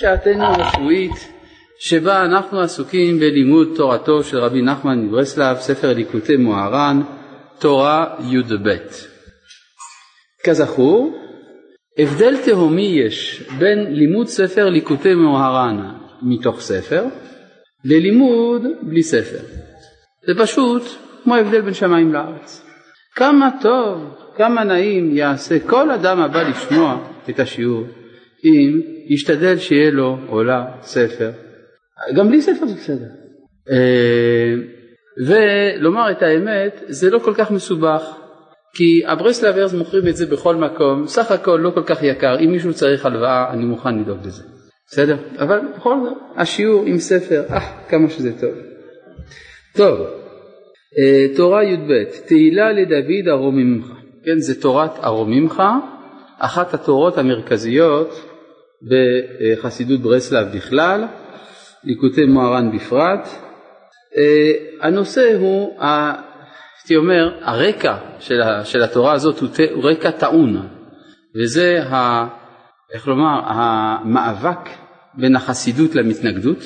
[0.00, 1.32] שעתנו השבועית
[1.78, 7.00] שבה אנחנו עסוקים בלימוד תורתו של רבי נחמן מברסלב, ספר ליקוטי מוהר"ן,
[7.58, 8.76] תורה י"ב.
[10.44, 11.18] כזכור,
[11.98, 15.76] הבדל תהומי יש בין לימוד ספר ליקוטי מוהר"ן
[16.22, 17.04] מתוך ספר
[17.84, 19.44] ללימוד בלי ספר.
[20.26, 20.82] זה פשוט
[21.24, 22.64] כמו ההבדל בין שמיים לארץ.
[23.14, 26.98] כמה טוב, כמה נעים יעשה כל אדם הבא לשמוע
[27.30, 27.84] את השיעור
[28.44, 31.30] אם ישתדל שיהיה לו או לה ספר.
[32.16, 33.06] גם בלי ספר זה בסדר.
[33.70, 34.54] אה,
[35.26, 38.02] ולומר את האמת, זה לא כל כך מסובך,
[38.74, 42.74] כי הברסלברס מוכרים את זה בכל מקום, סך הכל לא כל כך יקר, אם מישהו
[42.74, 44.42] צריך הלוואה אני מוכן לדאוג לזה,
[44.86, 45.16] בסדר?
[45.38, 48.50] אבל בכל זאת, השיעור עם ספר, אה, כמה שזה טוב.
[49.76, 49.98] טוב,
[50.98, 53.86] אה, תורה י"ב, תהילה לדוד ארומימך,
[54.24, 55.62] כן, זה תורת ארומימך,
[56.38, 58.27] אחת התורות המרכזיות
[58.82, 61.04] בחסידות ברסלב בכלל,
[61.84, 63.28] ליקוטי מוהר"ן בפרט.
[64.16, 67.96] אה, הנושא הוא, הייתי אומר, הרקע
[68.64, 70.68] של, התורה הזאת הוא רקע טעון,
[71.36, 72.26] וזה, ה,
[72.94, 74.68] איך לומר, המאבק
[75.14, 76.58] בין החסידות למתנגדות,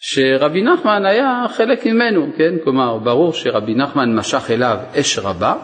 [0.00, 2.54] שרבי נחמן היה חלק ממנו, כן?
[2.64, 5.54] כלומר, ברור שרבי נחמן משך אליו אש רבה,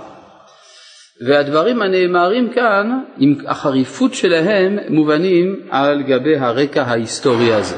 [1.27, 7.77] והדברים הנאמרים כאן, עם החריפות שלהם, מובנים על גבי הרקע ההיסטורי הזה.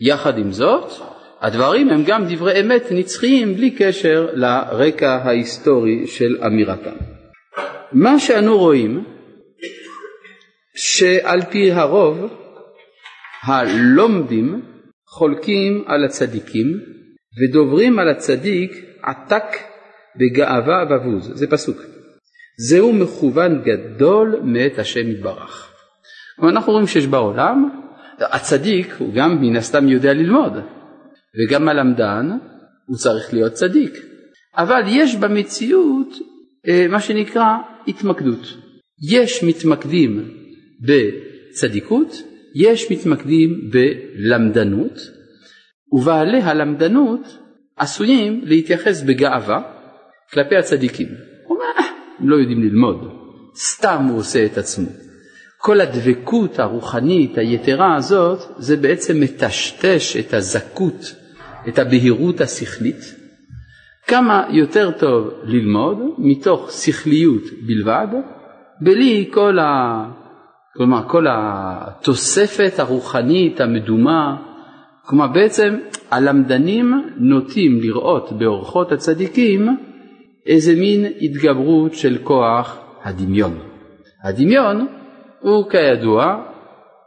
[0.00, 0.90] יחד עם זאת,
[1.40, 6.96] הדברים הם גם דברי אמת נצחיים בלי קשר לרקע ההיסטורי של אמירתם.
[7.92, 9.04] מה שאנו רואים,
[10.76, 12.32] שעל פי הרוב
[13.42, 14.62] הלומדים
[15.08, 16.80] חולקים על הצדיקים
[17.40, 19.44] ודוברים על הצדיק עתק
[20.16, 21.93] בגאווה ובוז, זה פסוק.
[22.56, 25.70] זהו מכוון גדול מאת השם יתברך.
[26.42, 27.68] אנחנו רואים שיש בעולם,
[28.20, 30.52] הצדיק הוא גם מן הסתם יודע ללמוד,
[31.38, 32.30] וגם הלמדן
[32.86, 33.92] הוא צריך להיות צדיק,
[34.56, 36.08] אבל יש במציאות
[36.68, 37.56] אה, מה שנקרא
[37.88, 38.56] התמקדות.
[39.10, 40.30] יש מתמקדים
[40.80, 42.22] בצדיקות,
[42.54, 44.98] יש מתמקדים בלמדנות,
[45.92, 47.38] ובעלי הלמדנות
[47.76, 49.62] עשויים להתייחס בגאווה
[50.32, 51.33] כלפי הצדיקים.
[52.18, 53.08] הם לא יודעים ללמוד,
[53.56, 54.88] סתם הוא עושה את עצמו.
[55.58, 61.14] כל הדבקות הרוחנית היתרה הזאת זה בעצם מטשטש את הזכות,
[61.68, 63.14] את הבהירות השכלית.
[64.06, 68.06] כמה יותר טוב ללמוד מתוך שכליות בלבד,
[68.80, 70.04] בלי כל, ה...
[70.76, 74.36] כלומר, כל התוספת הרוחנית המדומה.
[75.02, 75.74] כלומר בעצם
[76.10, 79.76] הלמדנים נוטים לראות באורחות הצדיקים
[80.46, 83.58] איזה מין התגברות של כוח הדמיון.
[84.24, 84.86] הדמיון
[85.40, 86.44] הוא כידוע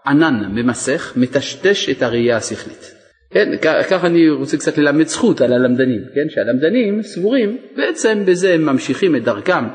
[0.07, 2.91] ענן ממסך, מטשטש את הראייה השכלית.
[3.31, 3.49] כן,
[3.89, 9.15] ככה אני רוצה קצת ללמד זכות על הלמדנים, כן, שהלמדנים סבורים, בעצם בזה הם ממשיכים
[9.15, 9.65] את דרכם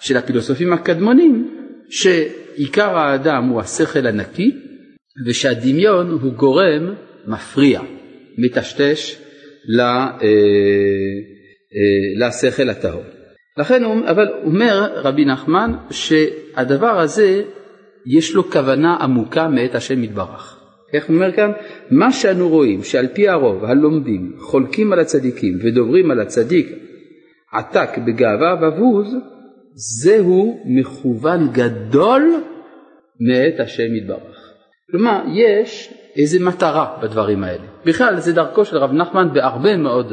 [0.00, 1.58] של הפילוסופים הקדמונים,
[1.90, 4.56] שעיקר האדם הוא השכל הנקי,
[5.26, 6.94] ושהדמיון הוא גורם
[7.26, 7.80] מפריע,
[8.38, 9.16] מטשטש
[9.80, 10.08] אה,
[12.16, 13.02] לשכל הטהור.
[13.58, 17.42] לכן, אבל אומר רבי נחמן שהדבר הזה
[18.06, 20.60] יש לו כוונה עמוקה מאת השם יתברך.
[20.92, 21.52] איך הוא אומר כאן?
[21.90, 26.68] מה שאנו רואים שעל פי הרוב הלומדים חולקים על הצדיקים ודוברים על הצדיק
[27.52, 29.16] עתק בגאווה ובוז,
[29.74, 32.34] זהו מכוון גדול
[33.20, 34.52] מאת השם יתברך.
[34.90, 37.64] כלומר, יש איזו מטרה בדברים האלה.
[37.86, 40.12] בכלל, זה דרכו של רב נחמן בהרבה מאוד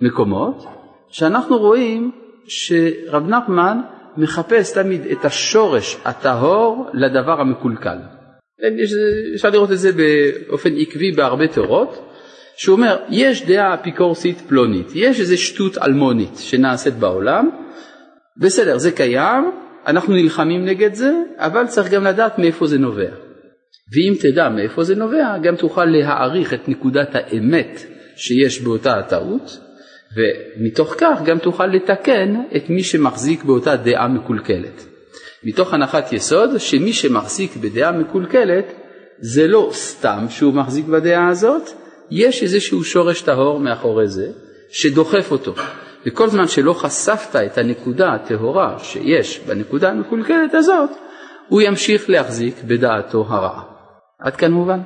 [0.00, 0.64] מקומות,
[1.10, 2.10] שאנחנו רואים
[2.48, 3.78] שרב נחמן
[4.16, 7.98] מחפש תמיד את השורש הטהור לדבר המקולקל.
[9.34, 12.08] אפשר לראות את זה באופן עקבי בהרבה תיאורות,
[12.56, 17.50] שהוא אומר, יש דעה אפיקורסית פלונית, יש איזו שטות אלמונית שנעשית בעולם,
[18.36, 19.50] בסדר, זה קיים,
[19.86, 23.10] אנחנו נלחמים נגד זה, אבל צריך גם לדעת מאיפה זה נובע.
[23.92, 27.80] ואם תדע מאיפה זה נובע, גם תוכל להעריך את נקודת האמת
[28.16, 29.60] שיש באותה הטעות,
[30.16, 34.86] ומתוך כך גם תוכל לתקן את מי שמחזיק באותה דעה מקולקלת.
[35.44, 38.72] מתוך הנחת יסוד שמי שמחזיק בדעה מקולקלת
[39.18, 41.70] זה לא סתם שהוא מחזיק בדעה הזאת,
[42.10, 44.30] יש איזשהו שורש טהור מאחורי זה
[44.70, 45.54] שדוחף אותו.
[46.06, 50.90] וכל זמן שלא חשפת את הנקודה הטהורה שיש בנקודה המקולקלת הזאת,
[51.48, 53.62] הוא ימשיך להחזיק בדעתו הרעה.
[54.20, 54.78] עד כאן מובן?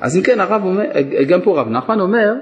[0.00, 0.84] אז אם כן הרב אומר,
[1.28, 2.32] גם פה רב נחמן אומר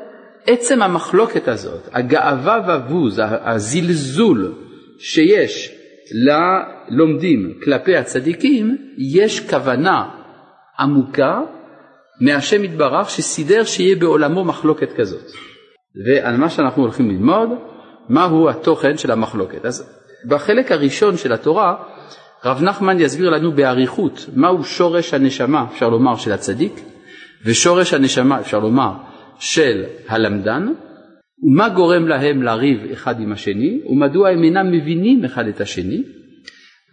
[0.47, 4.55] עצם המחלוקת הזאת, הגאווה והבוז, הזלזול
[4.99, 5.73] שיש
[6.91, 10.09] ללומדים כלפי הצדיקים, יש כוונה
[10.79, 11.41] עמוקה
[12.21, 15.31] מהשם יתברך שסידר שיהיה בעולמו מחלוקת כזאת.
[16.07, 17.49] ועל מה שאנחנו הולכים ללמוד,
[18.09, 19.67] מהו התוכן של המחלוקת.
[19.67, 19.91] אז
[20.29, 21.75] בחלק הראשון של התורה,
[22.45, 26.81] רב נחמן יסביר לנו באריכות מהו שורש הנשמה, אפשר לומר, של הצדיק,
[27.45, 28.93] ושורש הנשמה, אפשר לומר,
[29.39, 30.67] של הלמדן,
[31.43, 36.03] ומה גורם להם לריב אחד עם השני, ומדוע הם אינם מבינים אחד את השני.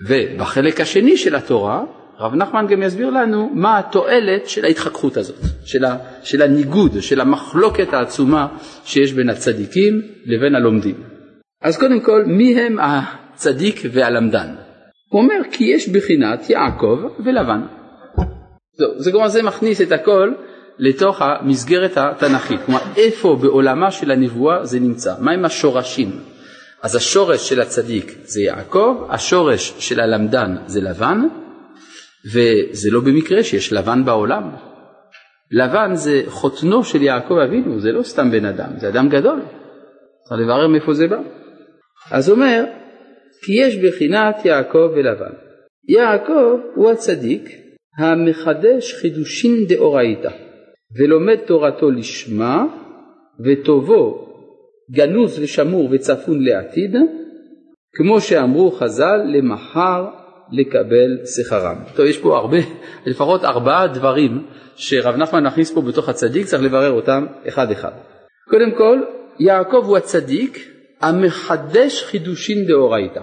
[0.08, 1.84] ובחלק השני של התורה,
[2.20, 7.22] רב נחמן גם יסביר לנו מה התועלת של ההתחככות הזאת, של, ה, של הניגוד, של
[7.22, 8.48] המחלוקת העצומה
[8.86, 10.96] שיש בין הצדיקים לבין הלומדים.
[11.62, 14.56] אז קודם כל, מי הם הצדיק והלמדן?
[15.10, 17.62] הוא אומר כי יש בחינת יעקב ולבן.
[18.98, 20.34] זה כלומר זה מכניס את הכל
[20.81, 26.12] לתוך המסגרת התנ"כית, כלומר איפה בעולמה של הנבואה זה נמצא, מהם השורשים.
[26.81, 31.22] אז השורש של הצדיק זה יעקב, השורש של הלמדן זה לבן,
[32.25, 34.44] וזה לא במקרה שיש לבן בעולם.
[35.51, 39.42] לבן זה חותנו של יעקב אבינו, זה לא סתם בן אדם, זה אדם גדול.
[40.24, 41.19] צריך לברר מאיפה זה בא.
[42.12, 42.63] אז אומר,
[43.45, 45.33] כי יש בחינת יעקב ולבן.
[45.88, 47.50] יעקב הוא הצדיק
[47.98, 50.30] המחדש חידושין דאורייתא,
[50.98, 52.66] ולומד תורתו לשמה,
[53.46, 54.28] וטובו
[54.92, 56.96] גנוז ושמור וצפון לעתיד,
[57.96, 60.08] כמו שאמרו חז"ל, למחר
[60.52, 61.76] לקבל שכרם.
[61.96, 62.58] טוב, יש פה הרבה,
[63.06, 64.46] לפחות ארבעה דברים
[64.76, 67.92] שרב נחמן נכניס פה בתוך הצדיק, צריך לברר אותם אחד אחד.
[68.50, 69.00] קודם כל,
[69.40, 70.58] יעקב הוא הצדיק
[71.02, 73.22] המחדש חידושין דאורייתא.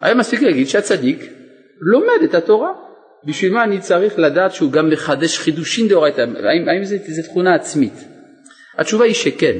[0.00, 1.32] היה מספיק להגיד שהצדיק
[1.80, 2.87] לומד את התורה.
[3.26, 6.20] בשביל מה אני צריך לדעת שהוא גם מחדש חידושין דאורייתא?
[6.20, 8.04] האם, האם זו תכונה עצמית?
[8.78, 9.58] התשובה היא שכן,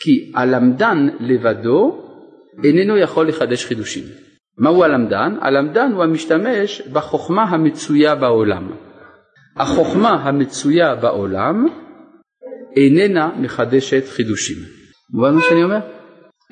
[0.00, 2.04] כי הלמדן לבדו
[2.64, 4.04] איננו יכול לחדש חידושים.
[4.58, 5.34] מהו הלמדן?
[5.40, 8.70] הלמדן הוא המשתמש בחוכמה המצויה בעולם.
[9.56, 11.66] החוכמה המצויה בעולם
[12.76, 14.56] איננה מחדשת חידושים.
[15.12, 15.78] מובן מה שאני אומר?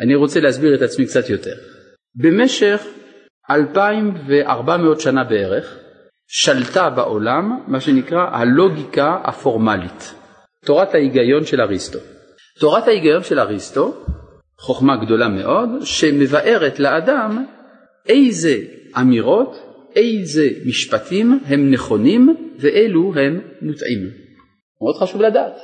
[0.01, 1.55] אני רוצה להסביר את עצמי קצת יותר.
[2.15, 2.83] במשך
[3.51, 5.79] 2,400 שנה בערך
[6.29, 10.15] שלטה בעולם מה שנקרא הלוגיקה הפורמלית,
[10.65, 11.99] תורת ההיגיון של אריסטו.
[12.61, 13.95] תורת ההיגיון של אריסטו,
[14.59, 17.45] חוכמה גדולה מאוד, שמבארת לאדם
[18.09, 18.59] איזה
[19.01, 19.57] אמירות,
[19.97, 24.11] איזה משפטים הם נכונים ואילו הם מוטעים.
[24.83, 25.57] מאוד חשוב לדעת.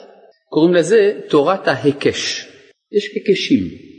[0.49, 2.49] קוראים לזה תורת ההיקש.
[2.93, 3.92] יש היקשים,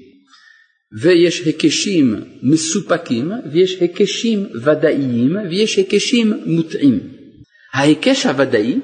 [1.01, 6.99] ויש היקשים מסופקים, ויש היקשים ודאיים, ויש היקשים מוטעים.
[7.73, 8.79] ההיקש הוודאי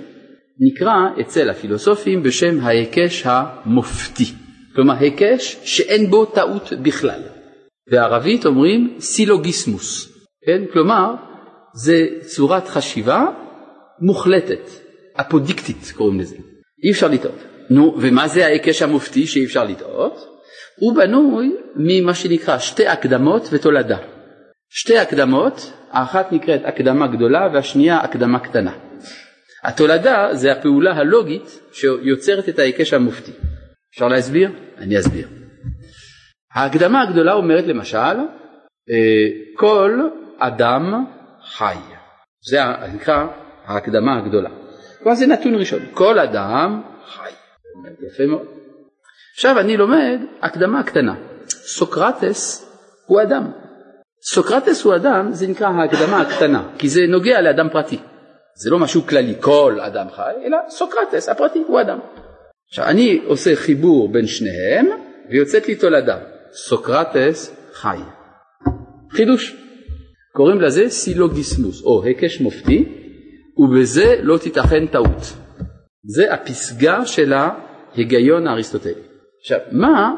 [0.60, 4.26] נקרא אצל הפילוסופים בשם ההיקש המופתי.
[4.76, 7.22] כלומר היקש שאין בו טעות בכלל.
[7.92, 10.14] בערבית אומרים סילוגיסמוס,
[10.46, 10.62] כן?
[10.74, 11.14] כלומר
[11.74, 13.26] זה צורת חשיבה
[14.02, 14.70] מוחלטת,
[15.14, 16.36] אפודיקטית קוראים לזה,
[16.84, 17.40] אי אפשר לטעות.
[17.70, 20.29] נו, ומה זה ההיקש המופתי שאי אפשר לטעות?
[20.80, 23.98] הוא בנוי ממה שנקרא שתי הקדמות ותולדה.
[24.70, 28.72] שתי הקדמות, האחת נקראת הקדמה גדולה והשנייה הקדמה קטנה.
[29.64, 33.31] התולדה זה הפעולה הלוגית שיוצרת את ההיקש המופתי.
[33.94, 34.52] אפשר להסביר?
[34.78, 35.28] אני אסביר.
[36.54, 40.00] ההקדמה הגדולה אומרת למשל, אה, כל
[40.38, 41.06] אדם
[41.44, 41.76] חי.
[42.50, 42.60] זה
[42.94, 43.28] נקרא
[43.66, 44.50] ההקדמה הגדולה.
[45.00, 47.30] כלומר זה נתון ראשון, כל אדם חי.
[48.07, 48.58] יפה מאוד.
[49.40, 51.16] עכשיו אני לומד הקדמה קטנה.
[51.48, 52.72] סוקרטס
[53.06, 53.52] הוא אדם.
[54.34, 57.98] סוקרטס הוא אדם, זה נקרא ההקדמה הקטנה, כי זה נוגע לאדם פרטי.
[58.56, 62.00] זה לא משהו כללי, כל אדם חי, אלא סוקרטס הפרטי הוא אדם.
[62.69, 64.88] עכשיו אני עושה חיבור בין שניהם
[65.30, 66.18] ויוצאת לי תולדה.
[66.54, 67.98] סוקרטס חי.
[69.12, 69.56] חידוש.
[70.34, 72.86] קוראים לזה סילוגיסמוס, או היקש מופתי,
[73.58, 75.34] ובזה לא תיתכן טעות.
[76.04, 79.08] זה הפסגה של ההיגיון האריסטוטלי.
[79.42, 80.12] עכשיו, מה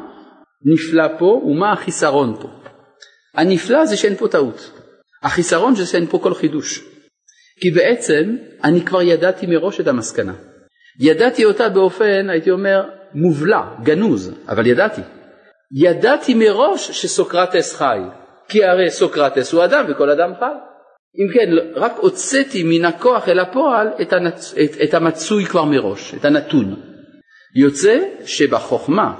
[0.65, 2.47] נפלא פה ומה החיסרון פה?
[3.35, 4.71] הנפלא זה שאין פה טעות.
[5.23, 6.79] החיסרון זה שאין פה כל חידוש.
[7.61, 10.33] כי בעצם אני כבר ידעתי מראש את המסקנה.
[10.99, 15.01] ידעתי אותה באופן, הייתי אומר, מובלע, גנוז, אבל ידעתי.
[15.75, 17.99] ידעתי מראש שסוקרטס חי,
[18.47, 20.45] כי הרי סוקרטס הוא אדם וכל אדם חי.
[21.15, 24.53] אם כן, רק הוצאתי מן הכוח אל הפועל את, הנצ...
[24.53, 26.90] את, את המצוי כבר מראש, את הנתון.
[27.55, 29.13] יוצא שבחוכמה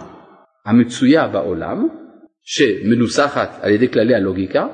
[0.66, 1.88] המצויה בעולם,
[2.44, 4.68] שמנוסחת על ידי כללי הלוגיקה,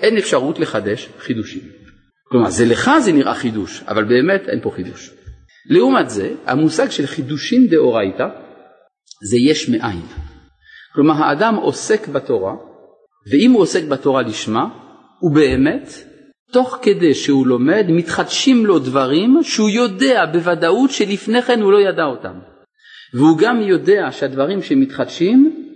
[0.00, 1.62] אין אפשרות לחדש חידושים.
[2.28, 5.10] כלומר, זה לך זה נראה חידוש, אבל באמת אין פה חידוש.
[5.70, 8.28] לעומת זה, המושג של חידושין דאורייתא
[9.30, 10.02] זה יש מאין.
[10.94, 12.54] כלומר האדם עוסק בתורה,
[13.30, 14.68] ואם הוא עוסק בתורה לשמה,
[15.20, 15.92] הוא באמת
[16.52, 22.04] תוך כדי שהוא לומד מתחדשים לו דברים שהוא יודע בוודאות שלפני כן הוא לא ידע
[22.04, 22.38] אותם.
[23.14, 25.66] והוא גם יודע שהדברים שמתחדשים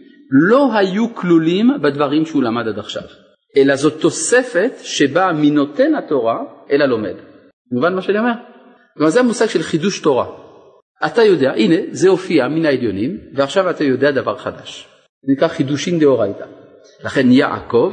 [0.48, 3.02] לא היו כלולים בדברים שהוא למד עד עכשיו,
[3.56, 6.38] אלא זאת תוספת שבאה מנותן התורה
[6.70, 7.14] אל הלומד.
[7.72, 8.32] מובן מה שאני אומר?
[8.94, 10.26] כלומר זה המושג של חידוש תורה.
[11.06, 14.88] אתה יודע, הנה, זה הופיע מן העליונים, ועכשיו אתה יודע דבר חדש.
[15.22, 16.44] זה נקרא חידושין דאורייתא.
[17.04, 17.92] לכן יעקב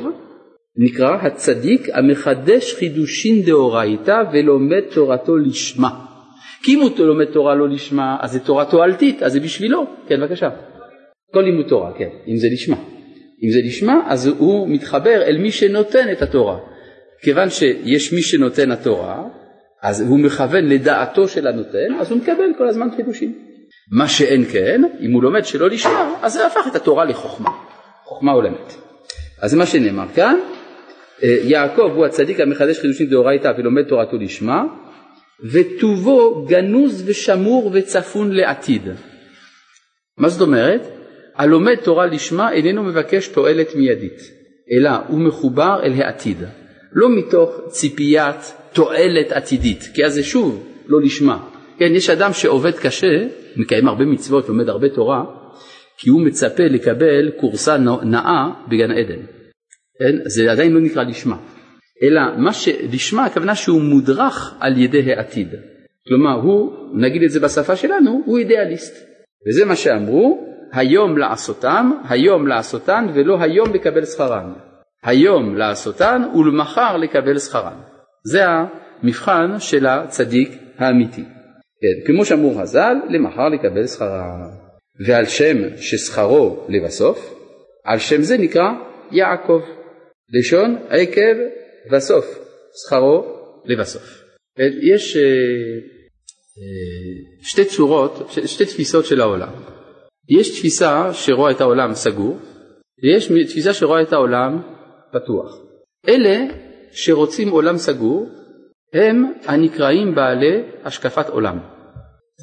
[0.78, 6.07] נקרא הצדיק המחדש חידושין דאורייתא ולומד תורתו לשמה.
[6.64, 9.86] כי אם הוא לומד תורה לא לשמה, אז זה תורה תועלתית, אז זה בשבילו.
[10.08, 10.50] כן, בבקשה.
[11.34, 12.78] כל לימוד תורה, כן, אם זה לשמה.
[13.44, 16.58] אם זה לשמה, אז הוא מתחבר אל מי שנותן את התורה.
[17.22, 19.24] כיוון שיש מי שנותן התורה,
[19.84, 23.34] אז הוא מכוון לדעתו של הנותן, אז הוא מקבל כל הזמן חידושים.
[23.92, 27.50] מה שאין כן, אם הוא לומד שלא לשמה, אז זה הפך את התורה לחוכמה,
[28.04, 28.74] חוכמה עולמת.
[29.42, 30.36] אז מה שנאמר כאן,
[31.24, 34.64] אה, יעקב הוא הצדיק המחדש חידושים דאורייתא ולומד תורתו לשמה,
[35.44, 38.82] וטובו גנוז ושמור וצפון לעתיד.
[40.18, 40.82] מה זאת אומרת?
[41.36, 44.20] הלומד תורה לשמה איננו מבקש תועלת מיידית,
[44.72, 46.38] אלא הוא מחובר אל העתיד,
[46.92, 51.50] לא מתוך ציפיית תועלת עתידית, כי אז זה שוב לא לשמה.
[51.80, 55.24] כן, יש אדם שעובד קשה, מקיים הרבה מצוות, לומד הרבה תורה,
[55.98, 59.22] כי הוא מצפה לקבל קורסה נאה בגן עדן.
[60.00, 60.16] כן?
[60.26, 61.38] זה עדיין לא נקרא לשמה.
[62.04, 65.48] אלא מה שלשמה הכוונה שהוא מודרך על ידי העתיד.
[66.08, 69.08] כלומר הוא, נגיד את זה בשפה שלנו, הוא אידיאליסט.
[69.48, 74.54] וזה מה שאמרו, היום לעשותם, היום לעשותן ולא היום לקבל שכרן.
[75.04, 77.78] היום לעשותן ולמחר לקבל שכרן.
[78.24, 81.24] זה המבחן של הצדיק האמיתי.
[81.82, 84.50] כן, כמו שאמרו חז"ל, למחר לקבל שכרן.
[85.08, 87.34] ועל שם ששכרו לבסוף,
[87.86, 88.72] על שם זה נקרא
[89.12, 89.62] יעקב.
[90.34, 91.38] לשון עקב
[91.92, 92.26] וסוף,
[92.86, 93.26] שכרו
[93.66, 94.24] לבסוף.
[94.94, 95.22] יש אה,
[96.58, 99.54] אה, שתי צורות, שתי תפיסות של העולם.
[100.30, 102.38] יש תפיסה שרואה את העולם סגור,
[103.04, 104.62] ויש תפיסה שרואה את העולם
[105.12, 105.58] פתוח.
[106.08, 106.46] אלה
[106.92, 108.30] שרוצים עולם סגור
[108.94, 111.60] הם הנקראים בעלי השקפת עולם.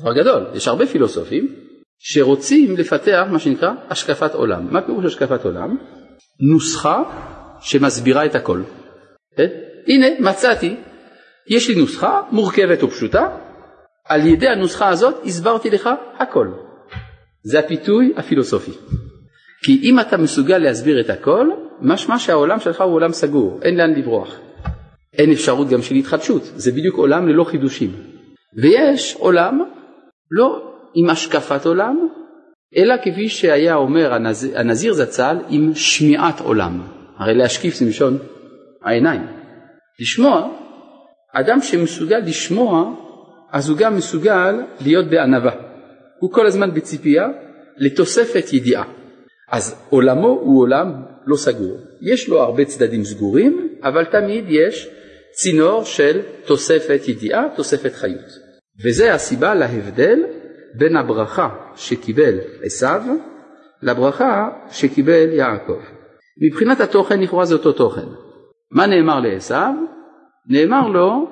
[0.01, 1.55] דבר גדול, יש הרבה פילוסופים
[1.99, 4.69] שרוצים לפתח מה שנקרא השקפת עולם.
[4.71, 5.77] מה פירוש השקפת עולם?
[6.53, 7.03] נוסחה
[7.61, 8.63] שמסבירה את הכל.
[9.37, 9.47] כן?
[9.89, 10.77] הנה מצאתי,
[11.49, 13.29] יש לי נוסחה מורכבת ופשוטה,
[14.09, 16.49] על ידי הנוסחה הזאת הסברתי לך הכל.
[17.43, 18.73] זה הפיתוי הפילוסופי.
[19.65, 21.47] כי אם אתה מסוגל להסביר את הכל,
[21.81, 24.41] משמע שהעולם שלך הוא עולם סגור, אין לאן לברוח.
[25.13, 27.91] אין אפשרות גם של התחדשות, זה בדיוק עולם ללא חידושים.
[28.57, 29.61] ויש עולם
[30.31, 32.09] לא עם השקפת עולם,
[32.77, 36.81] אלא כפי שהיה אומר הנזיר, הנזיר זצ"ל, עם שמיעת עולם.
[37.17, 38.19] הרי להשקיף זה מלשון
[38.85, 39.27] העיניים.
[40.01, 40.49] לשמוע,
[41.33, 42.95] אדם שמסוגל לשמוע,
[43.53, 45.53] אז הוא גם מסוגל להיות בענווה.
[46.21, 47.29] הוא כל הזמן בציפייה
[47.77, 48.85] לתוספת ידיעה.
[49.53, 50.93] אז עולמו הוא עולם
[51.27, 51.79] לא סגור.
[52.03, 54.89] יש לו הרבה צדדים סגורים, אבל תמיד יש
[55.33, 58.45] צינור של תוספת ידיעה, תוספת חיות.
[58.85, 60.19] וזה הסיבה להבדל
[60.79, 63.03] בין הברכה שקיבל עשיו
[63.83, 65.81] לברכה שקיבל יעקב.
[66.43, 68.24] מבחינת התוכן לכאורה זה אותו תוכן.
[68.71, 69.75] מה נאמר לעשיו?
[70.49, 71.29] נאמר לו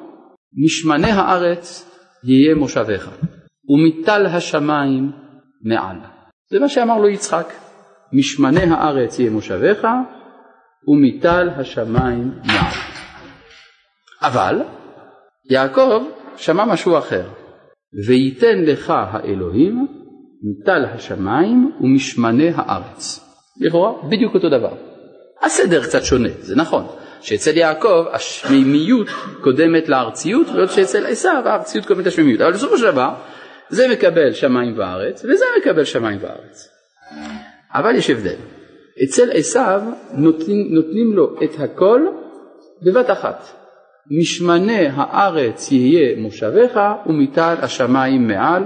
[0.65, 1.91] משמני הארץ
[2.25, 3.11] יהיה מושביך
[3.69, 5.11] ומטל השמיים
[5.63, 5.97] מעל.
[6.51, 7.53] זה מה שאמר לו יצחק,
[8.13, 9.87] משמני הארץ יהיה מושביך
[10.89, 12.75] ומטל השמיים מעל.
[14.23, 14.63] אבל
[15.51, 16.03] יעקב
[16.37, 17.29] שמע משהו אחר,
[18.07, 19.87] וייתן לך האלוהים
[20.43, 23.21] מטל השמיים ומשמני הארץ.
[23.61, 24.75] לכאורה בדיוק אותו דבר.
[25.43, 26.87] הסדר קצת שונה, זה נכון,
[27.23, 29.07] שאצל יעקב השמימיות
[29.41, 33.11] קודמת לארציות, ועוד שאצל עשיו הארציות קודמת לשמימיות, אבל בסופו של דבר
[33.69, 36.69] זה מקבל שמיים וארץ וזה מקבל שמיים וארץ.
[37.75, 38.37] אבל יש הבדל,
[39.05, 42.07] אצל עשיו נותנים, נותנים לו את הכל
[42.83, 43.45] בבת אחת.
[44.11, 48.63] משמנה הארץ יהיה מושביך ומטל השמיים מעל,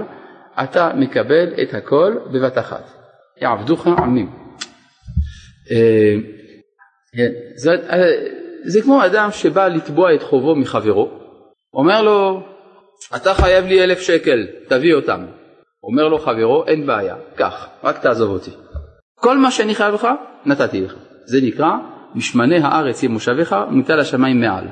[0.63, 2.89] אתה מקבל את הכל בבת אחת.
[3.41, 4.29] יעבדוך עמים.
[5.71, 6.15] אה,
[7.17, 7.31] כן,
[8.65, 11.09] זה, כמו אדם שבא לתבוע את חובו מחברו,
[11.73, 12.43] אומר לו,
[13.15, 15.25] אתה חייב לי אלף שקל, תביא אותם.
[15.83, 18.51] אומר לו חברו, אין בעיה, קח, רק תעזוב אותי.
[19.15, 20.07] כל מה שאני חייב לך,
[20.45, 20.93] נתתי לך.
[21.25, 21.69] זה נקרא,
[22.15, 24.67] משמנה הארץ יהיה מושביך, ומטל השמיים מעל.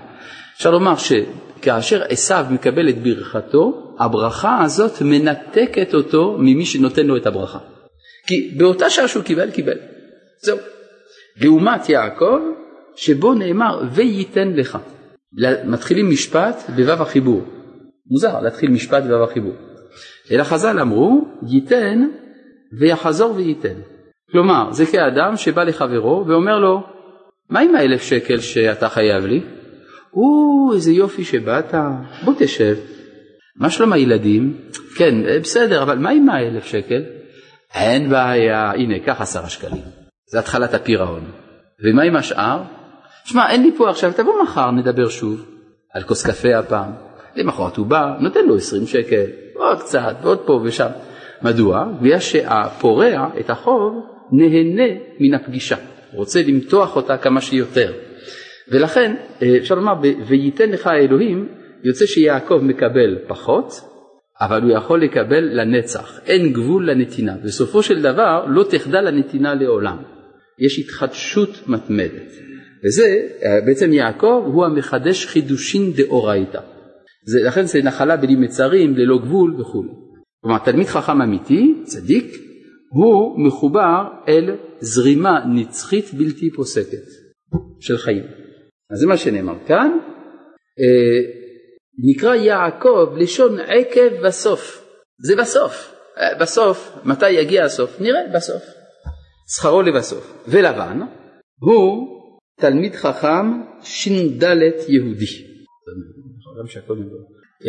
[0.56, 7.26] אפשר לומר שכאשר עשיו מקבל את ברכתו, הברכה הזאת מנתקת אותו ממי שנותן לו את
[7.26, 7.60] הברכה.
[8.28, 9.78] כי באותה שעה שהוא קיבל, קיבל.
[10.42, 10.58] זהו.
[11.42, 12.40] לעומת יעקב,
[12.96, 14.78] שבו נאמר וייתן לך.
[15.66, 17.44] מתחילים משפט בו"ו החיבור.
[18.12, 19.54] מוזר להתחיל משפט בו"ו החיבור.
[20.32, 22.08] אלא חז"ל אמרו, ייתן
[22.80, 23.76] ויחזור וייתן.
[24.32, 26.84] כלומר, זה כאדם שבא לחברו ואומר לו,
[27.50, 29.42] מה עם האלף שקל שאתה חייב לי?
[30.14, 31.74] או, איזה יופי שבאת,
[32.24, 32.76] בוא תשב.
[33.58, 34.58] מה שלום הילדים?
[34.98, 37.04] כן, בסדר, אבל מה עם האלף שקל?
[37.76, 39.82] אין בעיה, הנה, קח עשרה שקלים.
[40.28, 41.24] זה התחלת הפירעון.
[41.84, 42.62] ומה עם השאר?
[43.26, 45.46] שמע, אין לי פה עכשיו, תבוא מחר, נדבר שוב.
[45.94, 46.92] על כוס קפה הפעם.
[47.36, 50.88] למחרת הוא בא, נותן לו עשרים שקל, עוד קצת, ועוד פה ושם.
[51.42, 51.86] מדוע?
[52.02, 53.94] בגלל שהפורע את החוב
[54.32, 55.76] נהנה מן הפגישה,
[56.14, 57.94] רוצה למתוח אותה כמה שיותר.
[58.68, 59.16] ולכן
[59.58, 59.94] אפשר לומר,
[60.28, 61.48] וייתן לך האלוהים,
[61.84, 63.82] יוצא שיעקב מקבל פחות,
[64.42, 67.36] אבל הוא יכול לקבל לנצח, אין גבול לנתינה.
[67.44, 69.98] בסופו של דבר לא תחדל הנתינה לעולם.
[70.60, 72.32] יש התחדשות מתמדת.
[72.86, 73.28] וזה,
[73.66, 76.60] בעצם יעקב הוא המחדש חידושין דאורייתא.
[77.46, 79.84] לכן זה נחלה בלי מצרים, ללא גבול וכו'.
[80.42, 82.26] כלומר, תלמיד חכם אמיתי, צדיק,
[82.90, 87.06] הוא מחובר אל זרימה נצחית בלתי פוסקת
[87.80, 88.24] של חיים.
[88.92, 89.92] אז זה מה שנאמר כאן.
[90.80, 91.32] אה,
[92.10, 94.86] נקרא יעקב לשון עקב בסוף.
[95.20, 95.96] זה בסוף.
[96.18, 98.02] אה, בסוף, מתי יגיע הסוף?
[98.02, 98.64] נראה בסוף.
[99.56, 100.44] שכרו לבסוף.
[100.48, 101.00] ולבן
[101.60, 102.15] הוא
[102.60, 104.44] תלמיד חכם ש"ד
[104.88, 105.26] יהודי.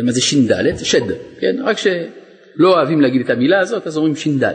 [0.04, 0.76] מה זה ש"ד?
[0.76, 1.56] שד, כן?
[1.64, 4.52] רק שלא אוהבים להגיד את המילה הזאת, אז אומרים ש"ד.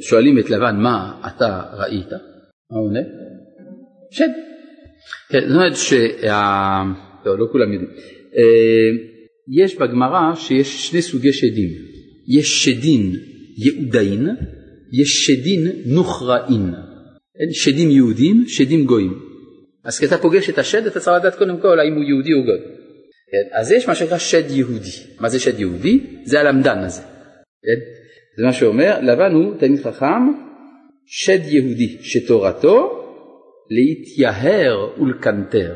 [0.00, 2.12] שואלים את לבן מה אתה ראית?
[2.70, 3.00] מה עונה?
[4.10, 4.28] שד.
[5.28, 6.82] כן, זאת אומרת שה...
[7.26, 7.90] לא, לא כולם יודעים.
[8.36, 8.90] אה,
[9.62, 11.70] יש בגמרא שיש שני סוגי שדים.
[12.28, 13.12] יש שדין
[13.56, 14.28] יהודאין,
[14.92, 16.74] יש שדין נוכראין.
[17.52, 19.18] שדים יהודים, שדים גויים.
[19.84, 22.58] אז כשאתה פוגש את השד אתה צריך לדעת קודם כל האם הוא יהודי או גוי.
[23.30, 23.58] כן?
[23.58, 24.90] אז יש מה שנקרא שד יהודי.
[25.20, 26.00] מה זה שד יהודי?
[26.24, 27.02] זה הלמדן הזה.
[27.02, 27.80] כן?
[28.38, 30.32] זה מה שאומר, לבן הוא תלמיד חכם,
[31.06, 33.02] שד יהודי שתורתו
[33.70, 35.74] להתייהר ולקנטר.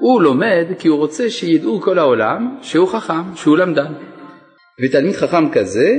[0.00, 3.92] הוא לומד כי הוא רוצה שידעו כל העולם שהוא חכם, שהוא למדן.
[4.84, 5.98] ותלמיד חכם כזה,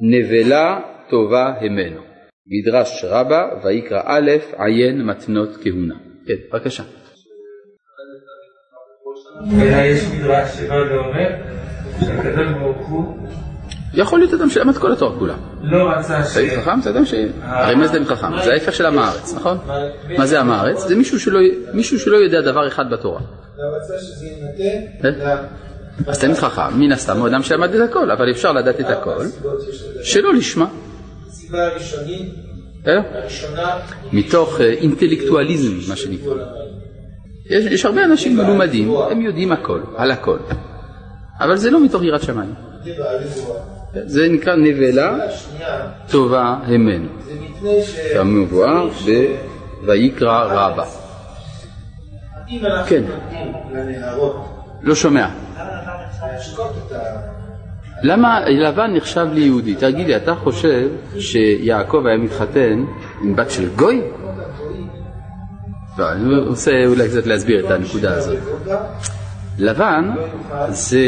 [0.00, 2.05] נבלה טובה המנו.
[2.48, 5.94] מדרש רבה ויקרא א' עיין מתנות כהונה.
[6.26, 6.82] כן, בבקשה.
[9.60, 11.28] יש מדרש שבא ואומר
[12.00, 13.28] שהקדוש ברוך הוא
[13.94, 15.34] יכול להיות אדם שלמד כל התורה כולה.
[15.62, 16.34] לא רצה ש...
[16.34, 17.14] תלמיד חכם זה אדם ש...
[17.42, 18.26] הרי מה זה תלמיד חכם?
[18.44, 19.58] זה ההפך של עם הארץ, נכון?
[20.18, 20.86] מה זה עם הארץ?
[20.86, 20.96] זה
[21.74, 23.20] מישהו שלא יודע דבר אחד בתורה.
[23.20, 25.14] לא רצה שזה יינתן כן?
[26.06, 29.24] אז תלמיד חכם, מן הסתם הוא אדם שלמד את הכל, אבל אפשר לדעת את הכל,
[30.02, 30.66] שלא לשמה.
[31.54, 32.34] הראשונית,
[32.86, 32.92] אה?
[33.14, 33.78] הראשונה,
[34.12, 36.34] מתוך אה, אינטלקטואליזם, מה שנקרא.
[37.50, 40.38] יש, יש הרבה אנשים מלומדים, הם יודעים הכל, על הכל.
[41.40, 42.54] אבל זה לא מתוך יראת שמיים.
[43.92, 45.18] זה נקרא נבלה
[46.10, 47.08] טובה המנו.
[48.14, 48.88] כמובן
[49.84, 50.84] בויקרא רבה.
[52.88, 53.04] כן.
[54.82, 55.28] לא שומע.
[58.02, 59.74] למה לבן נחשב ליהודי?
[59.74, 62.84] תגיד לי, אתה חושב שיעקב היה מתחתן
[63.22, 64.02] עם בת של גוי?
[65.98, 68.38] לא, אני רוצה אולי קצת להסביר את הנקודה הזאת.
[69.58, 70.10] לבן
[70.68, 71.00] זה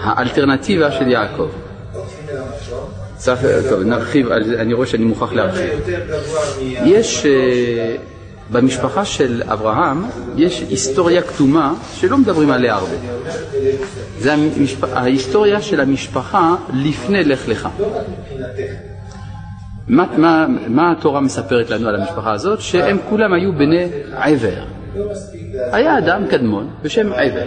[0.00, 1.48] האלטרנטיבה של יעקב.
[3.16, 5.70] צריך, טוב, נרחיב, אני רואה שאני מוכרח להרחיב.
[6.84, 7.96] יש, אה,
[8.52, 10.04] במשפחה של אברהם,
[10.36, 12.96] יש היסטוריה כתומה שלא מדברים עליה הרבה.
[14.18, 14.84] זה המשפ...
[14.84, 17.68] ההיסטוריה של המשפחה לפני לך לך.
[19.88, 22.60] מה, מה, מה התורה מספרת לנו על המשפחה הזאת?
[22.60, 24.64] שהם כולם היו בני עבר.
[25.54, 27.46] היה אדם קדמון בשם עבר,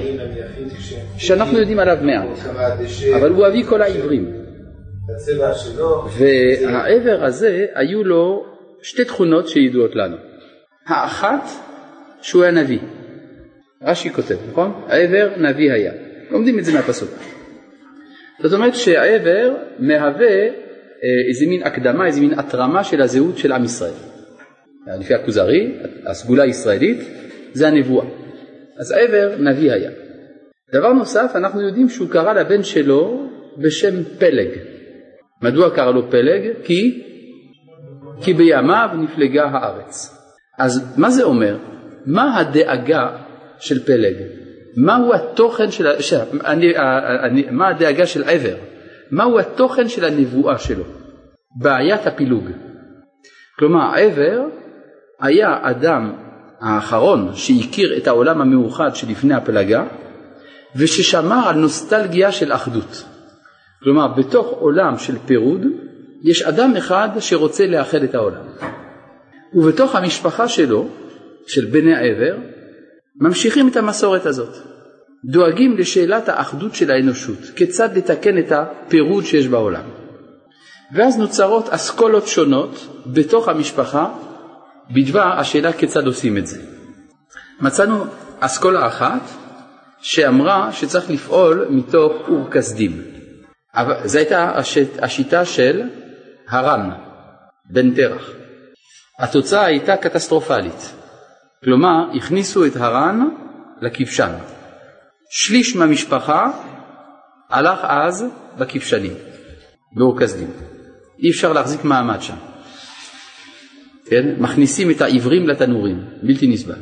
[1.17, 2.27] שאנחנו יודעים עליו מעט,
[3.15, 4.31] אבל הוא אבי כל העברים.
[6.17, 8.45] והעבר הזה, היו לו
[8.81, 10.32] שתי תכונות שידועות לנו.
[10.87, 11.43] האחת,
[12.21, 12.79] שהוא היה נביא.
[13.81, 14.81] רש"י כותב, נכון?
[14.87, 15.91] העבר נביא היה.
[16.31, 17.09] לומדים את זה מהפסוק.
[18.43, 20.47] זאת אומרת שהעבר מהווה
[21.03, 23.93] אה, איזה מין הקדמה, איזה מין התרמה של הזהות של עם ישראל.
[24.99, 26.99] לפי הכוזרי, הסגולה הישראלית,
[27.53, 28.05] זה הנבואה.
[28.77, 29.91] אז עבר נביא היה.
[30.73, 34.49] דבר נוסף, אנחנו יודעים שהוא קרא לבן שלו בשם פלג.
[35.41, 36.51] מדוע קרא לו פלג?
[36.63, 37.03] כי,
[38.21, 40.22] כי בימיו נפלגה הארץ.
[40.57, 41.57] אז מה זה אומר?
[42.05, 43.17] מה הדאגה
[43.59, 44.15] של פלג?
[44.77, 46.13] מהו התוכן של, ש...
[46.45, 46.73] אני,
[47.23, 48.55] אני, מה הדאגה של עבר?
[49.11, 50.83] מהו התוכן של הנבואה שלו?
[51.61, 52.49] בעיית הפילוג.
[53.59, 54.41] כלומר, עבר
[55.19, 56.13] היה אדם
[56.61, 59.85] האחרון שהכיר את העולם המאוחד שלפני הפלגה
[60.75, 63.05] וששמר על נוסטלגיה של אחדות.
[63.83, 65.61] כלומר, בתוך עולם של פירוד
[66.23, 68.43] יש אדם אחד שרוצה לאחד את העולם.
[69.55, 70.87] ובתוך המשפחה שלו,
[71.47, 72.35] של בני העבר,
[73.21, 74.55] ממשיכים את המסורת הזאת.
[75.25, 79.83] דואגים לשאלת האחדות של האנושות, כיצד לתקן את הפירוד שיש בעולם.
[80.95, 84.13] ואז נוצרות אסכולות שונות בתוך המשפחה
[84.95, 86.61] בדבר השאלה כיצד עושים את זה.
[87.61, 88.05] מצאנו
[88.39, 89.21] אסכולה אחת
[90.01, 93.01] שאמרה שצריך לפעול מתוך אור כסדים.
[94.05, 94.51] זו הייתה
[95.01, 95.81] השיטה של
[96.49, 96.89] הר"ן,
[97.69, 98.42] בן תרח.
[99.23, 100.93] התוצאה הייתה קטסטרופלית.
[101.63, 103.19] כלומר, הכניסו את הר"ן
[103.81, 104.33] לכבשן.
[105.29, 106.51] שליש מהמשפחה
[107.49, 108.25] הלך אז
[108.57, 109.13] בכבשנים,
[109.95, 110.51] באור כסדים.
[111.23, 112.35] אי אפשר להחזיק מעמד שם.
[114.05, 114.35] כן?
[114.37, 116.79] מכניסים את העיוורים לתנורים, בלתי נסבל.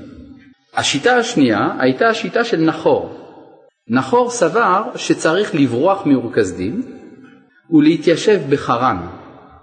[0.74, 3.18] השיטה השנייה הייתה השיטה של נחור.
[3.88, 6.82] נחור סבר שצריך לברוח מאור כסדים
[7.70, 9.08] ולהתיישב בחרן,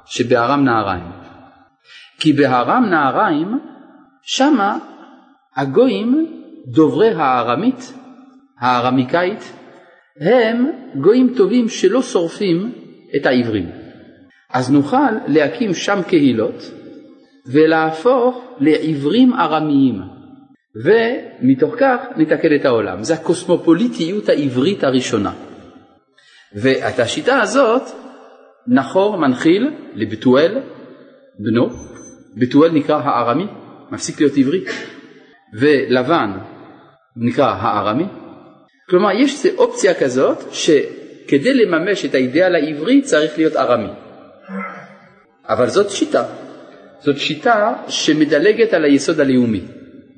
[0.06, 1.17] שבארם נהריים.
[2.18, 3.58] כי בארם נהריים,
[4.22, 4.78] שמה
[5.56, 6.26] הגויים
[6.66, 7.94] דוברי הארמית,
[8.60, 9.52] הארמיקאית,
[10.20, 10.66] הם
[11.00, 12.72] גויים טובים שלא שורפים
[13.16, 13.70] את העברים.
[14.52, 16.70] אז נוכל להקים שם קהילות
[17.52, 20.00] ולהפוך לעברים ארמיים,
[20.84, 23.02] ומתוך כך נתקן את העולם.
[23.02, 25.32] זה הקוסמופוליטיות העברית הראשונה.
[26.54, 27.82] ואת השיטה הזאת
[28.68, 30.58] נחור מנחיל לבתואל
[31.38, 31.68] בנו,
[32.38, 33.46] בתואל נקרא הארמי,
[33.90, 34.64] מפסיק להיות עברי,
[35.60, 36.30] ולבן
[37.16, 38.04] נקרא הארמי.
[38.90, 43.92] כלומר, יש אופציה כזאת שכדי לממש את האידאל העברי צריך להיות ארמי.
[45.48, 46.24] אבל זאת שיטה.
[47.00, 49.60] זאת שיטה שמדלגת על היסוד הלאומי.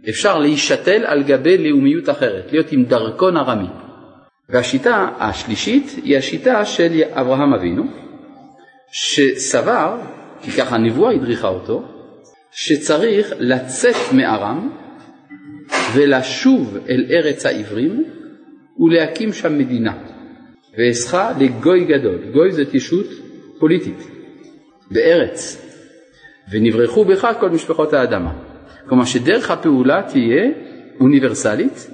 [0.08, 3.68] אפשר להישתל על גבי לאומיות אחרת, להיות עם דרכון ארמי.
[4.48, 7.82] והשיטה השלישית היא השיטה של אברהם אבינו,
[8.92, 9.96] שסבר,
[10.42, 11.99] כי ככה הנבואה הדריכה אותו,
[12.52, 14.70] שצריך לצאת מארם
[15.94, 18.04] ולשוב אל ארץ העברים
[18.78, 19.92] ולהקים שם מדינה.
[20.78, 23.06] ואעשך לגוי גדול, גוי זאת ישות
[23.58, 24.10] פוליטית,
[24.90, 25.66] בארץ,
[26.52, 28.32] ונברחו בך כל משפחות האדמה.
[28.88, 30.50] כלומר שדרך הפעולה תהיה
[31.00, 31.90] אוניברסלית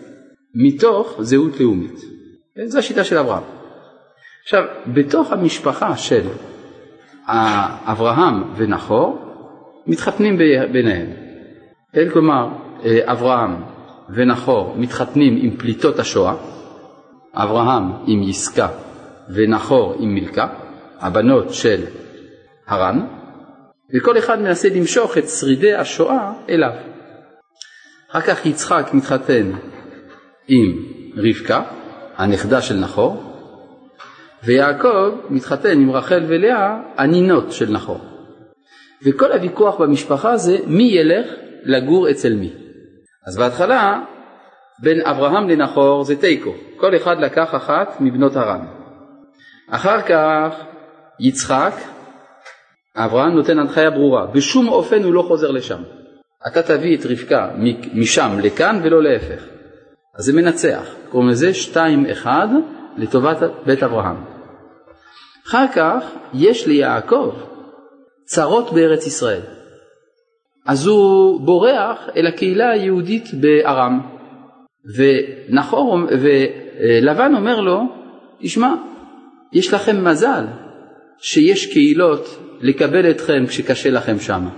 [0.55, 2.01] מתוך זהות לאומית.
[2.65, 3.43] זו השיטה של אברהם.
[4.43, 4.63] עכשיו,
[4.95, 6.29] בתוך המשפחה של
[7.87, 9.26] אברהם ונחור
[9.87, 10.39] מתחתנים
[10.73, 11.07] ביניהם.
[11.93, 12.49] כן, כלומר,
[13.05, 13.63] אברהם
[14.15, 16.35] ונחור מתחתנים עם פליטות השואה,
[17.35, 18.69] אברהם עם יסקה
[19.35, 20.49] ונחור עם מילכה,
[21.01, 21.85] הבנות של
[22.67, 23.07] הרן,
[23.95, 26.73] וכל אחד מנסה למשוך את שרידי השואה אליו.
[28.11, 29.51] אחר כך יצחק מתחתן
[30.49, 30.83] עם
[31.17, 31.63] רבקה,
[32.17, 33.23] הנכדה של נחור,
[34.45, 38.16] ויעקב מתחתן עם רחל ולאה, הנינות של נחור.
[39.05, 41.27] וכל הוויכוח במשפחה זה מי ילך
[41.65, 42.53] לגור אצל מי.
[43.27, 44.01] אז בהתחלה
[44.83, 48.67] בין אברהם לנחור זה תיקו, כל אחד לקח אחת מבנות הרם.
[49.71, 50.65] אחר כך
[51.21, 51.73] יצחק
[52.97, 55.83] אברהם נותן הנחיה ברורה, בשום אופן הוא לא חוזר לשם.
[56.47, 57.51] אתה תביא את רבקה
[57.95, 59.43] משם לכאן ולא להפך.
[60.19, 62.49] אז זה מנצח, קוראים לזה שתיים אחד
[62.97, 64.25] לטובת בית אברהם.
[65.47, 66.05] אחר כך
[66.35, 67.35] יש ליעקב
[68.27, 69.41] צרות בארץ ישראל.
[70.67, 74.01] אז הוא בורח אל הקהילה היהודית בארם,
[74.97, 77.81] ונחור ולבן אומר לו,
[78.41, 78.75] תשמע,
[79.53, 80.45] יש לכם מזל
[81.19, 84.49] שיש קהילות לקבל אתכם כשקשה לכם שם.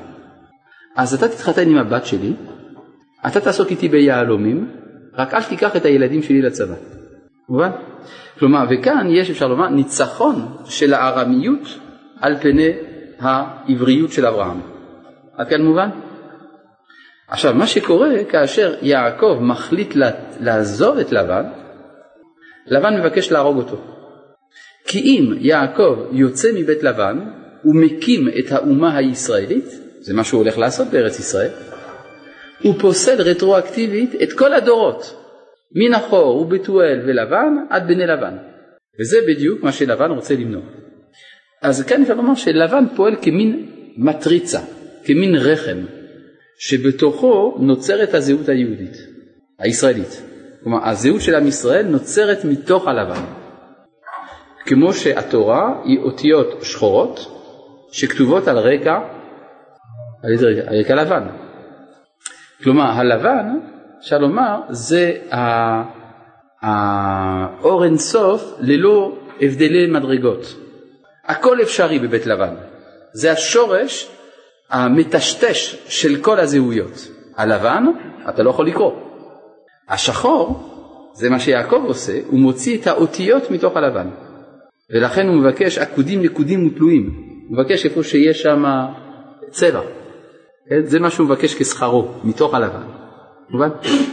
[0.96, 2.32] אז אתה תתחתן עם הבת שלי,
[3.26, 4.70] אתה תעסוק איתי ביהלומים,
[5.14, 6.74] רק אל תיקח את הילדים שלי לצבא.
[7.48, 7.70] מובן?
[8.38, 11.78] כלומר, וכאן יש, אפשר לומר, ניצחון של הארמיות
[12.20, 12.72] על פני
[13.20, 14.60] העבריות של אברהם.
[15.36, 15.88] עד כאן מובן?
[17.28, 19.94] עכשיו, מה שקורה כאשר יעקב מחליט
[20.40, 21.44] לעזוב את לבן,
[22.66, 23.80] לבן מבקש להרוג אותו.
[24.86, 27.18] כי אם יעקב יוצא מבית לבן,
[27.62, 29.64] הוא מקים את האומה הישראלית,
[30.00, 31.50] זה מה שהוא הולך לעשות בארץ ישראל,
[32.62, 35.14] הוא פוסל רטרואקטיבית את כל הדורות,
[35.74, 38.36] מנחור ובתואל ולבן עד בני לבן.
[39.00, 40.62] וזה בדיוק מה שלבן רוצה למנוע.
[41.62, 43.66] אז כאן אפשר לומר שלבן פועל כמין
[43.96, 44.60] מטריצה,
[45.04, 45.78] כמין רחם,
[46.58, 48.96] שבתוכו נוצרת הזהות היהודית,
[49.58, 50.22] הישראלית.
[50.62, 53.22] כלומר, הזהות של עם ישראל נוצרת מתוך הלבן.
[54.66, 57.20] כמו שהתורה היא אותיות שחורות
[57.92, 58.98] שכתובות על רקע,
[60.22, 60.32] על
[60.80, 61.26] רקע לבן.
[62.62, 63.46] כלומר, הלבן,
[64.00, 65.12] אפשר לומר, זה
[66.62, 70.67] האור אינסוף ללא הבדלי מדרגות.
[71.28, 72.54] הכל אפשרי בבית לבן.
[73.12, 74.10] זה השורש
[74.70, 77.08] המטשטש של כל הזהויות.
[77.36, 77.84] הלבן,
[78.28, 78.92] אתה לא יכול לקרוא.
[79.88, 80.60] השחור,
[81.14, 84.08] זה מה שיעקב עושה, הוא מוציא את האותיות מתוך הלבן.
[84.90, 87.10] ולכן הוא מבקש עקודים נקודים ותלויים.
[87.48, 88.64] הוא מבקש איפה שיש שם
[89.50, 89.80] צבע.
[90.68, 90.84] כן?
[90.84, 92.86] זה מה שהוא מבקש כשכרו, מתוך הלבן.
[93.50, 93.68] מובן?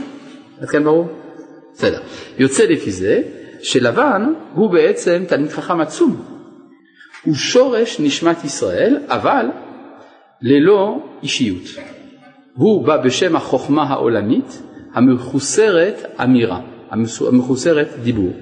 [0.62, 1.08] עד כאן ברור?
[1.74, 2.00] בסדר.
[2.38, 3.22] יוצא לפי זה
[3.62, 6.35] שלבן הוא בעצם תלמיד חכם עצום.
[7.26, 9.46] הוא שורש נשמת ישראל, אבל
[10.42, 11.64] ללא אישיות.
[12.54, 14.62] הוא בא בשם החוכמה העולמית
[14.94, 16.62] המחוסרת אמירה,
[17.30, 18.34] המחוסרת דיבור.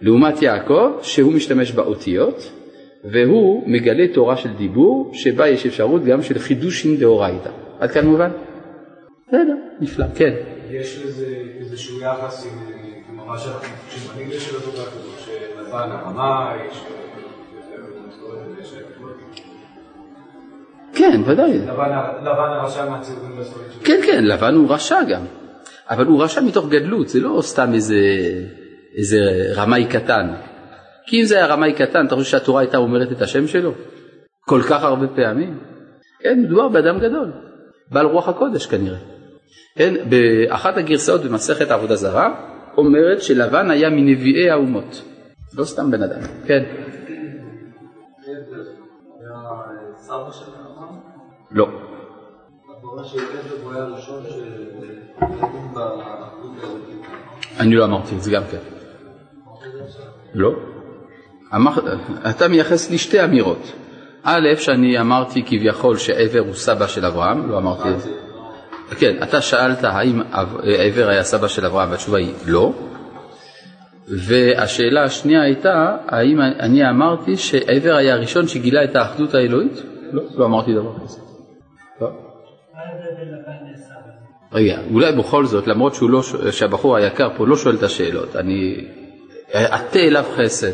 [0.00, 2.52] לעומת יעקב שהוא משתמש באותיות
[3.04, 7.50] והוא מגלה תורה של דיבור שבה יש אפשרות גם של חידושין דאורייתא.
[7.80, 8.30] עד כאן מובן?
[9.28, 10.34] בסדר, נפלא, כן.
[10.70, 11.26] יש לזה
[11.58, 12.80] איזשהו יחס עם
[13.38, 16.99] שאנחנו כשמנהיג של התורה כזאת, שלבן הרמה, יש...
[20.94, 21.58] כן, ודאי.
[21.58, 25.22] לבן הרשע והספרים כן, כן, לבן הוא רשע גם.
[25.90, 28.00] אבל הוא רשע מתוך גדלות, זה לא סתם איזה,
[28.96, 29.18] איזה
[29.54, 30.34] רמאי קטן.
[31.06, 33.72] כי אם זה היה רמאי קטן, אתה חושב שהתורה הייתה אומרת את השם שלו?
[34.46, 35.58] כל כך הרבה פעמים?
[36.20, 37.32] כן, מדובר באדם גדול,
[37.90, 38.98] בעל רוח הקודש כנראה.
[39.76, 42.34] כן, באחת הגרסאות במסכת עבודה זרה
[42.76, 45.02] אומרת שלבן היה מנביאי האומות,
[45.54, 46.62] לא סתם בן אדם, כן.
[51.52, 51.68] לא.
[57.60, 58.58] אני לא אמרתי את זה גם כן.
[60.34, 60.50] לא.
[62.30, 63.72] אתה מייחס לי שתי אמירות.
[64.22, 68.10] א', שאני אמרתי כביכול שעבר הוא סבא של אברהם, לא אמרתי את זה.
[68.98, 70.20] כן, אתה שאלת האם
[70.62, 72.72] עבר היה סבא של אברהם, והתשובה היא לא.
[74.08, 79.82] והשאלה השנייה הייתה, האם אני אמרתי שעבר היה הראשון שגילה את האחדות האלוהית?
[80.12, 81.29] לא, לא אמרתי דבר כזה.
[82.00, 82.10] לא.
[84.52, 88.86] רגע, אולי בכל זאת, למרות לא, שהבחור היקר פה לא שואל את השאלות, אני
[89.54, 90.72] אטה אליו חסד.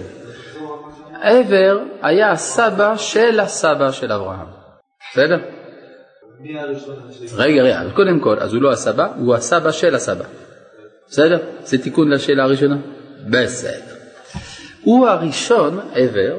[1.22, 4.46] עבר היה הסבא של הסבא של אברהם,
[5.12, 5.38] בסדר?
[7.36, 10.24] רגע, רגע, קודם כל, אז הוא לא הסבא, הוא הסבא של הסבא.
[11.08, 11.38] בסדר?
[11.60, 12.76] זה תיקון לשאלה הראשונה?
[13.30, 13.94] בסדר.
[14.82, 16.36] הוא הראשון, עבר,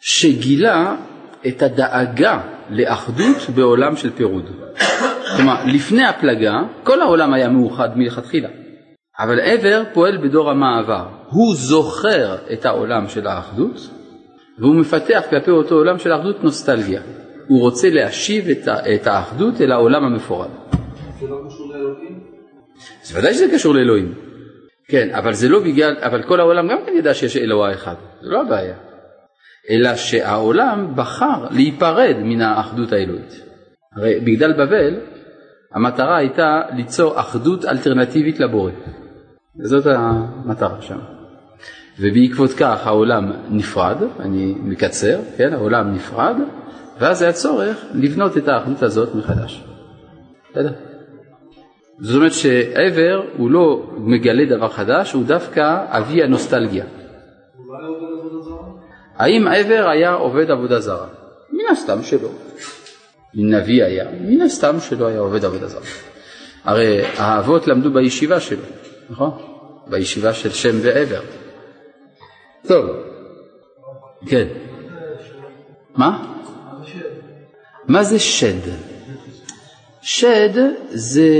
[0.00, 0.96] שגילה
[1.46, 4.44] את הדאגה לאחדות בעולם של פירוד.
[5.36, 8.48] כלומר, לפני הפלגה, כל העולם היה מאוחד מלכתחילה.
[9.18, 11.06] אבל עבר פועל בדור המעבר.
[11.28, 13.90] הוא זוכר את העולם של האחדות,
[14.58, 17.00] והוא מפתח כלפי אותו עולם של האחדות נוסטלגיה.
[17.48, 20.48] הוא רוצה להשיב את, את האחדות אל העולם המפורד.
[21.20, 22.20] זה לא קשור לאלוהים?
[23.02, 24.14] זה ודאי שזה קשור לאלוהים.
[24.88, 28.28] כן, אבל זה לא בגלל, אבל כל העולם גם כן ידע שיש אלוה אחד, זה
[28.28, 28.87] לא הבעיה.
[29.70, 33.42] אלא שהעולם בחר להיפרד מן האחדות האלוהית.
[33.96, 34.94] הרי בגדל בבל
[35.74, 38.70] המטרה הייתה ליצור אחדות אלטרנטיבית לבורא.
[39.60, 40.98] וזאת המטרה שם.
[42.00, 46.36] ובעקבות כך העולם נפרד, אני מקצר, כן, העולם נפרד,
[47.00, 49.64] ואז היה צורך לבנות את האחדות הזאת מחדש.
[50.50, 50.72] בסדר?
[52.00, 56.84] זאת אומרת שעבר הוא לא מגלה דבר חדש, הוא דווקא אבי הנוסטלגיה.
[59.18, 61.06] האם עבר היה עובד עבודה זרה?
[61.52, 62.28] מן הסתם שלא.
[63.36, 65.82] אם נביא היה, מן הסתם שלא היה עובד עבודה זרה.
[66.64, 68.62] הרי האבות למדו בישיבה שלו,
[69.10, 69.30] נכון?
[69.86, 71.20] בישיבה של שם ועבר.
[72.66, 72.86] טוב,
[74.26, 74.48] כן.
[75.94, 76.34] מה?
[77.88, 78.70] מה זה שד?
[80.02, 80.50] שד
[80.88, 81.30] זה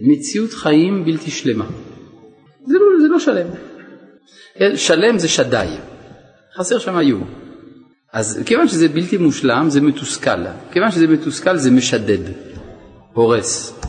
[0.00, 1.66] מציאות חיים בלתי שלמה.
[2.66, 3.46] זה לא, זה לא שלם.
[4.58, 5.66] כן, שלם זה שדי,
[6.56, 7.18] חסר שם היו.
[8.12, 12.32] אז כיוון שזה בלתי מושלם זה מתוסכל, כיוון שזה מתוסכל זה משדד,
[13.12, 13.80] הורס.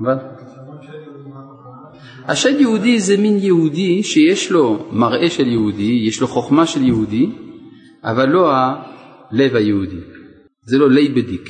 [0.00, 0.14] אבל?
[2.24, 7.26] השד יהודי זה מין יהודי שיש לו מראה של יהודי, יש לו חוכמה של יהודי,
[8.04, 10.00] אבל לא הלב היהודי.
[10.64, 11.48] זה לא לעבעדיק,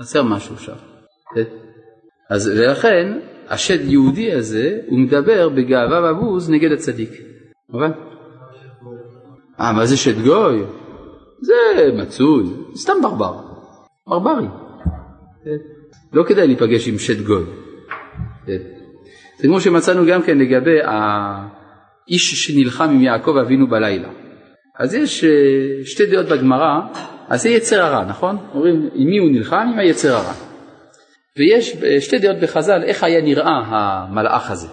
[0.00, 0.72] חסר משהו שם.
[1.34, 1.44] כן?
[2.30, 7.10] אז ולכן השד יהודי הזה הוא מדבר בגאווה ובוז נגד הצדיק.
[7.70, 7.90] מובן?
[9.60, 10.62] אה, מה זה שד גוי?
[11.40, 11.54] זה
[11.94, 12.44] מצוי,
[12.76, 13.34] סתם ברבר,
[14.06, 14.46] ברברי.
[16.12, 17.44] לא כדאי להיפגש עם שד גוי.
[19.38, 24.08] זה כמו שמצאנו גם כן לגבי האיש שנלחם עם יעקב אבינו בלילה.
[24.78, 25.30] אז יש אה,
[25.84, 26.80] שתי דעות בגמרא,
[27.28, 28.36] אז זה יצר הרע, נכון?
[28.54, 29.70] אומרים עם מי הוא נלחם?
[29.72, 30.32] עם היצר הרע.
[31.38, 34.68] ויש שתי דעות בחז"ל איך היה נראה המלאך הזה.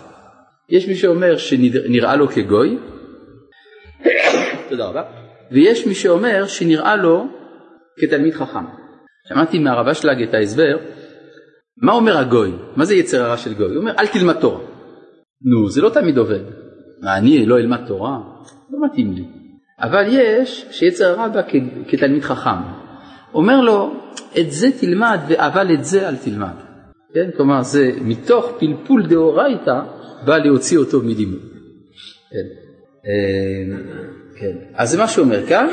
[0.69, 2.77] יש מי שאומר שנראה לו כגוי,
[4.73, 5.03] תודה רבה,
[5.51, 7.27] ויש מי שאומר שנראה לו
[7.99, 8.65] כתלמיד חכם.
[9.29, 10.77] שמעתי מהרב אשלג את ההסבר,
[11.77, 12.51] מה אומר הגוי?
[12.75, 13.67] מה זה יצר הרע של גוי?
[13.67, 14.59] הוא אומר אל תלמד תורה.
[15.41, 16.39] נו, זה לא תמיד עובד.
[17.01, 18.17] מה, אני לא אלמד תורה?
[18.71, 19.25] לא מתאים לי.
[19.79, 21.41] אבל יש שיצר הרע בא
[21.87, 22.59] כתלמיד חכם.
[23.33, 23.93] אומר לו,
[24.39, 26.55] את זה תלמד, אבל את זה אל תלמד.
[27.13, 27.29] כן?
[27.37, 29.81] כלומר, זה מתוך פלפול דאורייתא
[30.25, 31.39] בא להוציא אותו מלימוד.
[32.31, 32.63] כן.
[34.43, 34.57] כן.
[34.75, 35.67] אז זה מה שאומר כאן,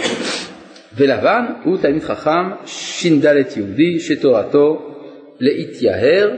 [0.97, 4.93] ולבן הוא תלמיד חכם ש"ד יהודי שתורתו
[5.41, 6.31] להתייהר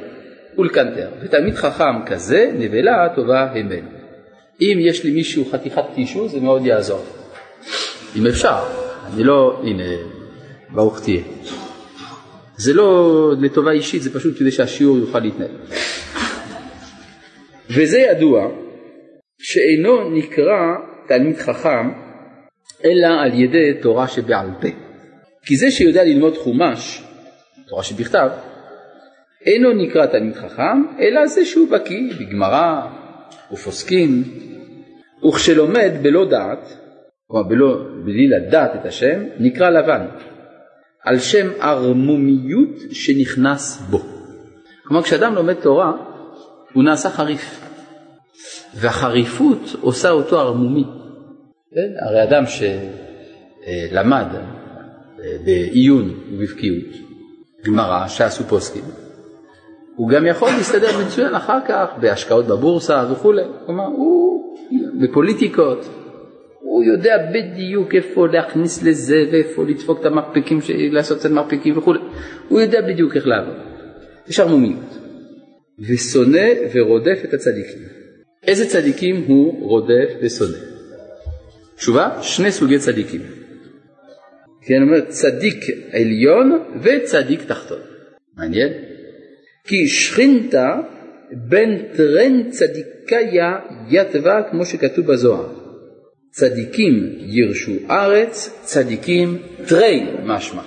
[0.59, 1.09] ולקנטר.
[1.23, 3.87] ותלמיד חכם כזה, נבלה טובה המן.
[4.61, 7.05] אם יש לי מישהו חתיכת טישו זה מאוד יעזור.
[8.17, 8.59] אם אפשר,
[9.15, 9.85] אני לא, הנה,
[10.71, 11.23] ברוך תהיה.
[12.57, 15.57] זה לא לטובה אישית, זה פשוט כדי שהשיעור יוכל להתנהל.
[17.71, 18.49] וזה ידוע
[19.39, 20.61] שאינו נקרא
[21.09, 22.12] תלמיד חכם
[22.85, 24.69] אלא על ידי תורה שבעל פה.
[25.47, 27.03] כי זה שיודע ללמוד חומש,
[27.69, 28.29] תורה שבכתב,
[29.47, 32.81] אינו נקרא תלמיד חכם, אלא זה שהוא בקיא בגמרא
[33.53, 34.23] ופוסקים,
[35.29, 36.77] וכשלומד בלא דעת,
[37.27, 40.07] כלומר בלא, בלי לדעת את השם, נקרא לבן,
[41.05, 43.99] על שם ערמומיות שנכנס בו.
[44.85, 45.93] כלומר כשאדם לומד תורה,
[46.73, 47.61] הוא נעשה חריף,
[48.75, 51.02] והחריפות עושה אותו ערמומי.
[51.75, 51.93] כן?
[51.99, 56.95] הרי אדם שלמד אה, בעיון ובבקיאות,
[57.65, 58.83] גמרא, ש"ס ופוסקים,
[59.97, 64.57] הוא גם יכול להסתדר מצוין אחר כך בהשקעות בבורסה וכולי, כלומר הוא
[65.01, 65.89] בפוליטיקות,
[66.61, 70.59] הוא יודע בדיוק איפה להכניס לזה ואיפה לדפוק את המרפקים,
[70.93, 71.99] לעשות את המרפקים וכולי,
[72.49, 73.57] הוא יודע בדיוק איך לעבוד.
[74.29, 74.99] יש ערמומיות.
[75.79, 77.83] ושונא ורודף את הצדיקים.
[78.47, 80.72] איזה צדיקים הוא רודף ושונא?
[81.83, 83.21] תשובה, שני סוגי צדיקים.
[84.67, 87.79] כן, אומר צדיק עליון וצדיק תחתון.
[88.37, 88.73] מעניין?
[89.65, 90.77] כי שכינתה
[91.49, 95.49] בין טרן צדיקיה יתבה כמו שכתוב בזוהר.
[96.31, 100.63] צדיקים ירשו ארץ, צדיקים תרי משמע.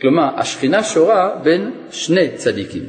[0.00, 2.84] כלומר, השכינה שורה בין שני צדיקים.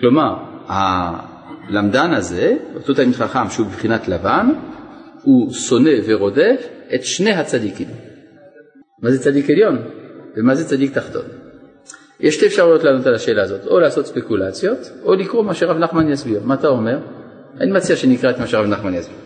[0.00, 0.34] כלומר,
[0.66, 4.46] הלמדן הזה, אותו תלמיד חכם שהוא בבחינת לבן,
[5.22, 7.88] הוא שונא ורודף את שני הצדיקים.
[9.02, 9.78] מה זה צדיק עליון
[10.36, 11.24] ומה זה צדיק תחתון?
[12.20, 16.12] יש שתי אפשרויות לענות על השאלה הזאת, או לעשות ספקולציות, או לקרוא מה שרב נחמן
[16.12, 16.40] יסביר.
[16.44, 16.98] מה אתה אומר?
[17.60, 19.16] אני מציע שנקרא את מה שרב נחמן יסביר.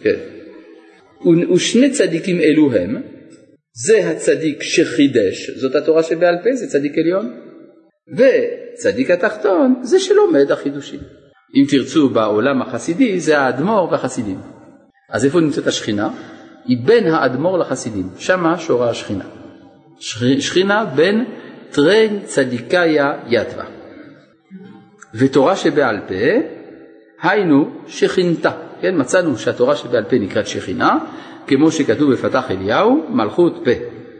[0.00, 0.16] כן.
[1.54, 3.02] ושני צדיקים אלו הם,
[3.86, 7.34] זה הצדיק שחידש, זאת התורה שבעל פה, זה צדיק עליון,
[8.12, 11.00] וצדיק התחתון זה שלומד החידושים.
[11.54, 14.38] אם תרצו בעולם החסידי זה האדמו"ר והחסידים.
[15.10, 16.10] אז איפה נמצאת השכינה?
[16.64, 19.24] היא בין האדמו"ר לחסידים, שמה שורה השכינה.
[20.38, 21.24] שכינה בין
[21.70, 23.64] טרן צדיקיה יתווה.
[25.14, 26.14] ותורה שבעל פה,
[27.22, 28.50] היינו שכינתה,
[28.80, 30.98] כן, מצאנו שהתורה שבעל פה נקראת שכינה,
[31.46, 33.70] כמו שכתוב בפתח אליהו, מלכות פה,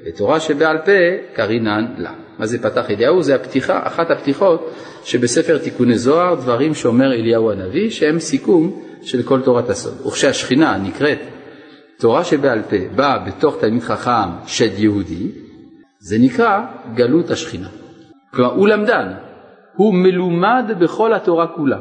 [0.06, 0.92] ותורה שבעל פה
[1.34, 2.12] קרינן לה.
[2.38, 3.22] מה זה פתח אליהו?
[3.22, 4.70] זה הפתיחה, אחת הפתיחות
[5.04, 10.06] שבספר תיקוני זוהר, דברים שאומר אליהו הנביא, שהם סיכום של כל תורת הסוד.
[10.06, 11.18] וכשהשכינה נקראת
[11.98, 15.28] תורה שבעל פה, באה בתוך תלמיד חכם של יהודי,
[15.98, 16.60] זה נקרא
[16.94, 17.68] גלות השכינה.
[18.30, 19.12] כלומר, הוא למדן,
[19.76, 21.78] הוא מלומד בכל התורה כולה.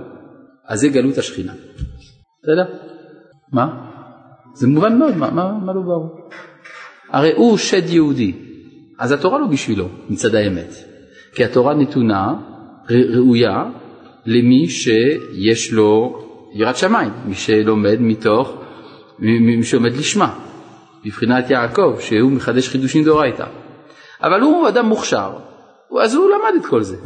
[0.67, 1.53] אז זה גלות השכינה.
[2.43, 2.65] בסדר?
[3.51, 3.89] מה?
[4.53, 6.29] זה מובן מאוד, מה, מה, מה לא ברור?
[7.09, 8.33] הרי הוא שד יהודי,
[8.99, 10.69] אז התורה לא בשבילו, מצד האמת.
[11.35, 12.33] כי התורה נתונה,
[12.89, 13.63] ראויה,
[14.25, 16.19] למי שיש לו
[16.53, 18.62] יראת שמיים, מי שלומד מתוך,
[19.63, 20.39] שעומד לשמה,
[21.05, 23.45] מבחינת יעקב, שהוא מחדש חידושים דאורייתא.
[24.21, 25.31] אבל הוא אדם מוכשר,
[26.03, 26.97] אז הוא למד את כל זה,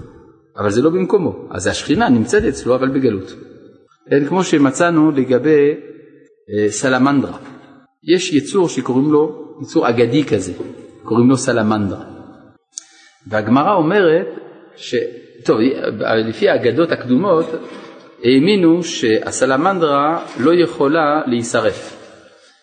[0.57, 3.33] אבל זה לא במקומו, אז השכינה נמצאת אצלו אבל בגלות.
[4.27, 5.73] כמו שמצאנו לגבי
[6.49, 7.37] אה, סלמנדרה,
[8.03, 10.53] יש יצור שקוראים לו, יצור אגדי כזה,
[11.03, 12.03] קוראים לו סלמנדרה.
[13.27, 14.27] והגמרא אומרת,
[14.75, 14.95] ש...
[15.43, 15.57] טוב,
[16.29, 17.45] לפי האגדות הקדומות,
[18.23, 21.96] האמינו שהסלמנדרה לא יכולה להישרף.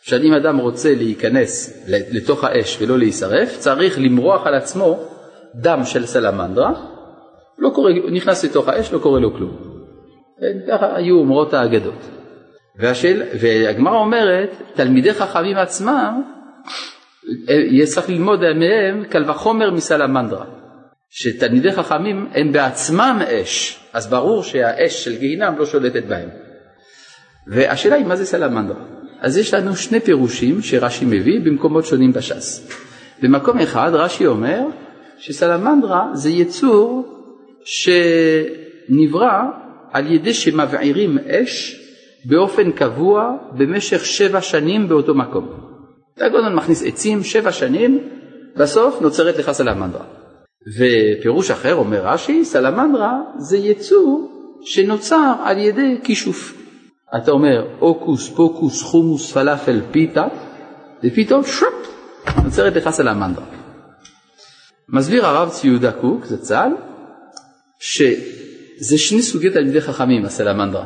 [0.07, 4.98] שאם אדם רוצה להיכנס לתוך האש ולא להישרף, צריך למרוח על עצמו
[5.55, 6.72] דם של סלמנדרה,
[7.59, 9.57] לא קורה, נכנס לתוך האש, לא קורה לו כלום.
[10.40, 12.11] כן, ככה היו אומרות האגדות.
[13.40, 16.22] והגמרא אומרת, תלמידי חכמים עצמם,
[17.84, 20.44] צריך ללמוד מהם קל וחומר מסלמנדרה,
[21.11, 26.28] שתלמידי חכמים הם בעצמם אש, אז ברור שהאש של גיהינם לא שולטת בהם.
[27.46, 28.93] והשאלה היא מה זה סלמנדרה.
[29.25, 32.68] אז יש לנו שני פירושים שרש"י מביא במקומות שונים בש"ס.
[33.22, 34.61] במקום אחד רש"י אומר
[35.18, 37.09] שסלמנדרה זה יצור
[37.64, 39.43] שנברא
[39.93, 41.81] על ידי שמבעירים אש
[42.25, 45.49] באופן קבוע במשך שבע שנים באותו מקום.
[46.20, 47.99] הגודל מכניס עצים שבע שנים,
[48.57, 50.05] בסוף נוצרת לך סלמנדרה.
[50.79, 54.31] ופירוש אחר אומר רש"י, סלמנדרה זה יצור
[54.64, 56.63] שנוצר על ידי כישוף.
[57.16, 60.24] אתה אומר אוקוס פוקוס חומוס פלאפל פיתה,
[61.04, 61.94] ופתאום שופ,
[62.44, 63.44] נוצרת לך סלמנדרה.
[64.88, 66.72] מסביר הרב צבי יהודה קוק, זצ"ל,
[67.80, 70.84] שזה שני סוגי תלמידי חכמים, הסלמנדרה.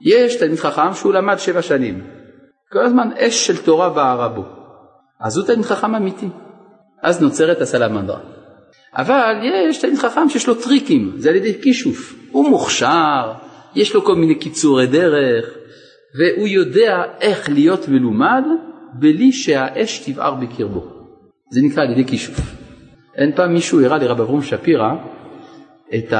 [0.00, 2.04] יש תלמיד חכם שהוא למד שבע שנים,
[2.72, 4.42] כל הזמן אש של תורה בערה בו,
[5.20, 6.28] אז הוא תלמיד חכם אמיתי,
[7.02, 8.20] אז נוצרת הסלמנדרה.
[8.94, 9.34] אבל
[9.68, 13.32] יש תלמיד חכם שיש לו טריקים, זה על ידי כישוף, הוא מוכשר,
[13.74, 15.46] יש לו כל מיני קיצורי דרך,
[16.18, 18.42] והוא יודע איך להיות מלומד
[18.92, 20.86] בלי שהאש תבער בקרבו.
[21.50, 22.40] זה נקרא על ידי כישוף.
[23.16, 24.92] אין פעם מישהו הראה לרב אברום שפירא
[25.94, 26.12] את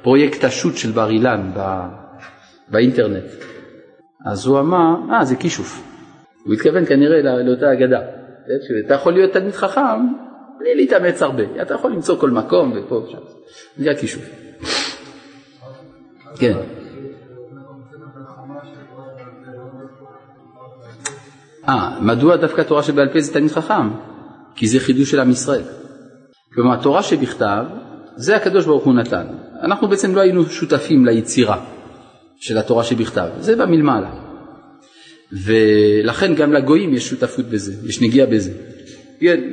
[0.00, 1.50] הפרויקט השו"ת של בר אילן
[2.68, 3.24] באינטרנט.
[4.26, 5.82] אז הוא אמר, אה, זה כישוף.
[6.44, 8.00] הוא התכוון כנראה לאותה אגדה.
[8.86, 10.00] אתה יכול להיות תלמיד חכם
[10.58, 11.42] בלי להתאמץ הרבה.
[11.62, 13.18] אתה יכול למצוא כל מקום ופה ושם.
[13.76, 14.37] זה הכישוף.
[16.36, 16.56] כן.
[21.68, 23.90] אה, מדוע דווקא תורה שבעל פה זה תלמיד חכם?
[24.54, 25.62] כי זה חידוש של עם ישראל.
[26.54, 27.64] כלומר, התורה שבכתב,
[28.16, 29.26] זה הקדוש ברוך הוא נתן.
[29.62, 31.64] אנחנו בעצם לא היינו שותפים ליצירה
[32.40, 34.10] של התורה שבכתב, זה בא מלמעלה.
[35.32, 38.52] ולכן גם לגויים יש שותפות בזה, יש נגיעה בזה.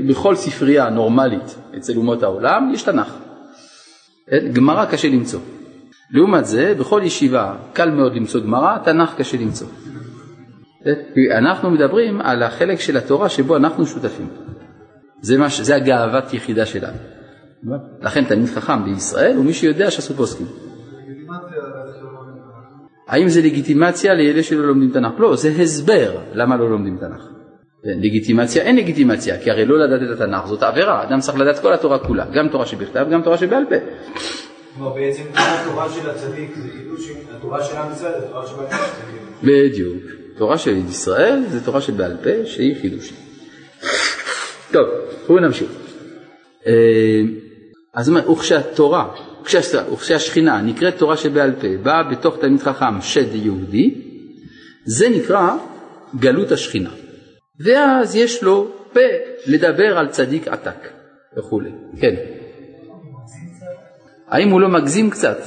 [0.08, 3.18] בכל ספרייה נורמלית אצל אומות העולם יש תנ"ך.
[4.54, 5.40] גמרא קשה למצוא.
[6.16, 9.68] לעומת זה, בכל ישיבה קל מאוד למצוא גמרא, תנ"ך קשה למצוא.
[11.38, 14.28] אנחנו מדברים על החלק של התורה שבו אנחנו שותפים.
[15.22, 16.98] זה, מה, זה הגאוות יחידה שלנו.
[18.02, 20.48] לכן תלמיד חכם בישראל הוא מי שיודע שעשו פוסקים.
[23.08, 25.20] האם זה לגיטימציה לאלה שלא לומדים תנ"ך?
[25.20, 27.28] לא, זה הסבר למה לא לומדים תנ"ך.
[27.84, 31.74] לגיטימציה, אין לגיטימציה, כי הרי לא לדעת את התנ"ך זאת עבירה, אדם צריך לדעת כל
[31.74, 33.76] התורה כולה, גם תורה שבכתב, גם תורה שבעל פה.
[34.76, 36.52] כלומר בעצם התורה של הצדיק
[37.38, 38.76] התורה של עם ישראל זה תורה שבעל פה.
[39.44, 40.04] בדיוק,
[40.38, 43.14] תורה של ישראל זה תורה שבעל פה שהיא חידוש.
[44.72, 44.88] טוב,
[45.28, 45.70] בואו נמשיך.
[46.68, 46.74] אה,
[47.94, 49.08] אז וכשהתורה,
[49.94, 54.02] וכשהשכינה נקראת תורה שבעל פה, באה בתוך תלמיד חכם שד יהודי,
[54.86, 55.56] זה נקרא
[56.20, 56.90] גלות השכינה.
[57.60, 59.00] ואז יש לו פה
[59.48, 60.90] לדבר על צדיק עתק
[61.38, 61.70] וכולי.
[62.02, 62.35] כן.
[64.30, 65.38] האם הוא לא מגזים קצת?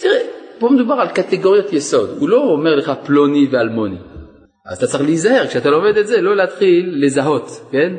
[0.00, 0.18] תראה,
[0.58, 3.98] פה מדובר על קטגוריות יסוד, הוא לא אומר לך פלוני ואלמוני.
[4.66, 7.92] אז אתה צריך להיזהר כשאתה לומד את זה, לא להתחיל לזהות, כן?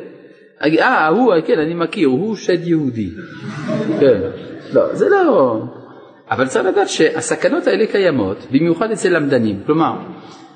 [0.80, 3.09] אה, הוא, כן, אני מכיר, הוא שד יהודי.
[3.99, 4.22] כן.
[4.74, 5.64] לא, זה לא...
[6.32, 9.64] אבל צריך לדעת שהסכנות האלה קיימות, במיוחד אצל למדנים.
[9.66, 9.93] כלומר,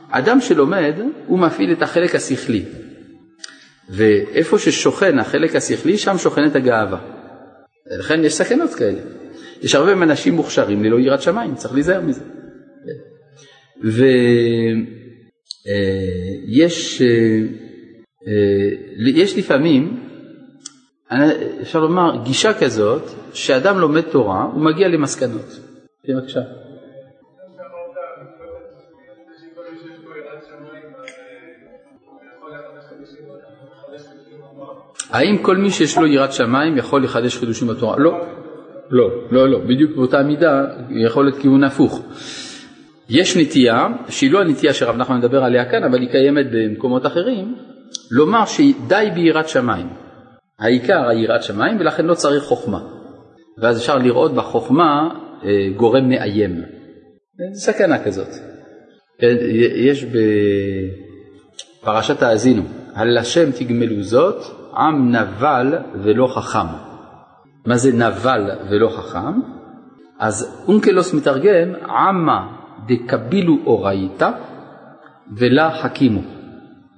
[0.10, 0.93] אדם שלומד,
[1.28, 2.66] הוא מפעיל את החלק השכלי.
[3.89, 6.99] ואיפה ששוכן החלק השכלי, שם שוכנת הגאווה.
[7.99, 8.99] לכן יש סכנות כאלה.
[9.62, 12.22] יש הרבה אנשים מוכשרים ללא יראת שמיים, צריך להיזהר מזה.
[16.45, 17.08] ויש אה,
[18.28, 18.72] אה,
[19.16, 19.99] יש לפעמים,
[21.62, 23.03] אפשר לומר, גישה כזאת,
[23.34, 25.60] שאדם לומד תורה, הוא מגיע למסקנות.
[26.08, 26.39] בבקשה.
[35.10, 37.97] האם כל מי שיש לו יראת שמיים יכול לחדש חידושים בתורה?
[37.99, 38.12] לא,
[38.89, 42.01] לא, לא, לא, בדיוק באותה מידה יכול להיות כיוון הפוך.
[43.09, 47.55] יש נטייה, שהיא לא הנטייה שרב נחמן מדבר עליה כאן, אבל היא קיימת במקומות אחרים,
[48.11, 49.88] לומר שדי ביראת שמיים.
[50.59, 52.79] העיקר היראת שמיים ולכן לא צריך חוכמה.
[53.61, 55.09] ואז אפשר לראות בחוכמה
[55.43, 56.61] אה, גורם מאיים.
[57.53, 58.27] זו סכנה כזאת.
[59.19, 59.36] כן,
[59.75, 60.05] יש
[61.81, 62.63] בפרשת האזינו,
[62.93, 64.43] על השם תגמלו זאת,
[64.77, 65.73] עם נבל
[66.03, 66.94] ולא חכם.
[67.66, 69.39] מה זה נבל ולא חכם?
[70.20, 72.39] אז אונקלוס מתרגם, עמא
[72.88, 74.30] דקבילו אורייתא
[75.38, 76.22] ולה חכימו.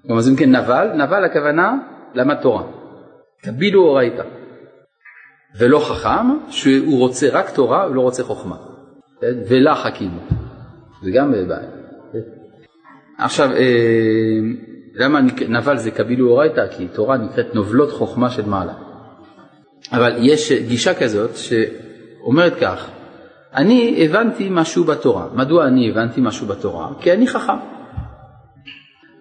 [0.05, 1.77] כלומר, אז אם כן נבל, נבל הכוונה
[2.13, 2.63] למד תורה.
[3.43, 4.23] קבילו אורייתא.
[5.59, 8.55] ולא חכם, שהוא רוצה רק תורה, הוא לא רוצה חוכמה.
[9.49, 10.19] ולה חכימו.
[11.03, 11.69] זה גם בעיה.
[13.17, 14.39] עכשיו, אה,
[14.95, 16.67] למה נבל זה קבילו אורייתא?
[16.67, 18.73] כי תורה נקראת נובלות חוכמה של מעלה.
[19.91, 22.87] אבל יש גישה כזאת שאומרת כך,
[23.55, 25.27] אני הבנתי משהו בתורה.
[25.33, 26.89] מדוע אני הבנתי משהו בתורה?
[27.01, 27.57] כי אני חכם.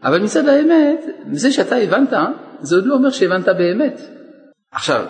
[0.04, 2.12] אבל מצד האמת, זה שאתה הבנת,
[2.60, 4.00] זה עוד לא אומר שהבנת באמת.
[4.72, 5.04] עכשיו,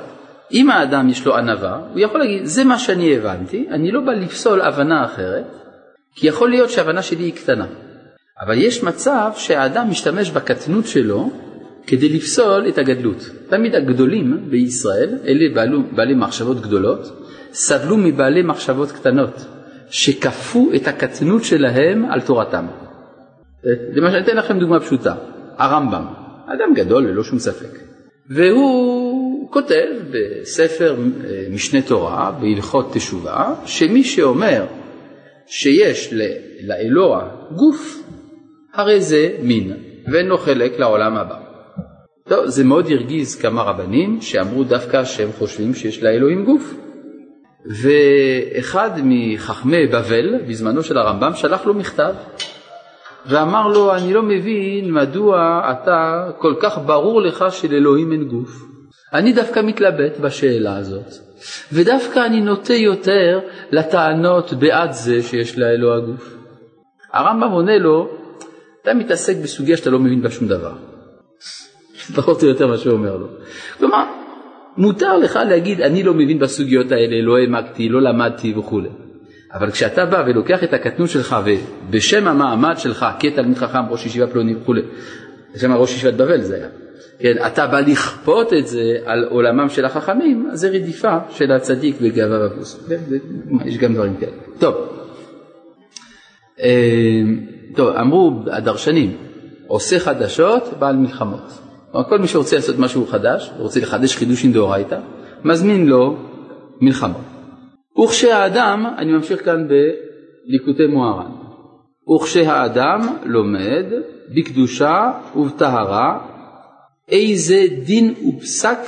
[0.52, 4.12] אם האדם יש לו ענווה, הוא יכול להגיד, זה מה שאני הבנתי, אני לא בא
[4.12, 5.46] לפסול הבנה אחרת,
[6.14, 7.66] כי יכול להיות שההבנה שלי היא קטנה.
[8.40, 11.30] אבל יש מצב שהאדם משתמש בקטנות שלו
[11.86, 13.30] כדי לפסול את הגדלות.
[13.48, 19.46] תמיד הגדולים בישראל, אלה בעלו, בעלי מחשבות גדולות, סבלו מבעלי מחשבות קטנות,
[19.90, 22.66] שכפו את הקטנות שלהם על תורתם.
[23.92, 25.14] למשל, אתן לכם דוגמה פשוטה,
[25.56, 26.04] הרמב"ם,
[26.46, 27.78] אדם גדול ללא שום ספק,
[28.30, 34.66] והוא כותב בספר אה, משנה תורה, בהלכות תשובה, שמי שאומר
[35.46, 36.14] שיש
[36.62, 38.02] לאלוה גוף,
[38.74, 39.72] הרי זה מין,
[40.12, 41.45] ואין לו חלק לעולם הבא.
[42.28, 46.74] טוב, זה מאוד הרגיז כמה רבנים שאמרו דווקא שהם חושבים שיש לאלוהים גוף.
[47.66, 52.14] ואחד מחכמי בבל, בזמנו של הרמב"ם, שלח לו מכתב
[53.26, 58.50] ואמר לו, אני לא מבין מדוע אתה, כל כך ברור לך שלאלוהים אין גוף.
[59.14, 61.14] אני דווקא מתלבט בשאלה הזאת,
[61.72, 66.36] ודווקא אני נוטה יותר לטענות בעד זה שיש לאלוה גוף.
[67.12, 68.08] הרמב"ם עונה לו,
[68.82, 70.72] אתה מתעסק בסוגיה שאתה לא מבין בה שום דבר.
[72.14, 73.26] פחות או יותר מה שהוא אומר לו.
[73.78, 74.04] כלומר,
[74.76, 78.88] מותר לך להגיד, אני לא מבין בסוגיות האלה, לא העמקתי, לא למדתי וכולי.
[79.52, 84.54] אבל כשאתה בא ולוקח את הקטנות שלך ובשם המעמד שלך כתלמיד חכם, ראש ישיבה פלוני
[84.54, 84.82] וכולי,
[85.54, 86.68] בשם ראש ישיבת בבל זה היה,
[87.18, 92.00] כן, אתה בא לכפות את זה על עולמם של החכמים, אז זה רדיפה של הצדיק
[92.00, 92.88] בגאווה ובוס.
[93.64, 94.32] יש גם דברים כאלה.
[94.58, 94.74] טוב,
[96.60, 97.22] אה,
[97.76, 99.16] טוב, אמרו הדרשנים,
[99.66, 101.65] עושה חדשות, בעל מלחמות.
[101.96, 104.98] כלומר, כל מי שרוצה לעשות משהו חדש, רוצה לחדש חידושים דאורייתא,
[105.44, 106.16] מזמין לו
[106.80, 107.24] מלחמות.
[108.04, 109.68] וכשהאדם, אני ממשיך כאן
[110.48, 111.30] בליקוטי מוהר"ן,
[112.14, 113.84] וכשהאדם לומד
[114.36, 116.18] בקדושה ובטהרה
[117.08, 118.78] איזה דין ופסק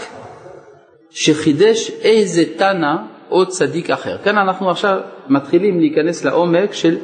[1.11, 2.97] שחידש איזה תנא
[3.31, 4.19] או צדיק אחר.
[4.19, 6.97] כאן אנחנו עכשיו מתחילים להיכנס לעומק של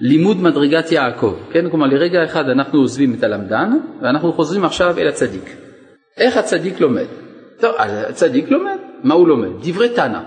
[0.00, 1.70] לימוד מדרגת יעקב, כן?
[1.70, 3.70] כלומר לרגע אחד אנחנו עוזבים את הלמדן
[4.02, 5.56] ואנחנו חוזרים עכשיו אל הצדיק.
[6.16, 7.06] איך הצדיק לומד?
[7.60, 9.48] טוב, הצדיק לומד, מה הוא לומד?
[9.62, 10.20] דברי תנא.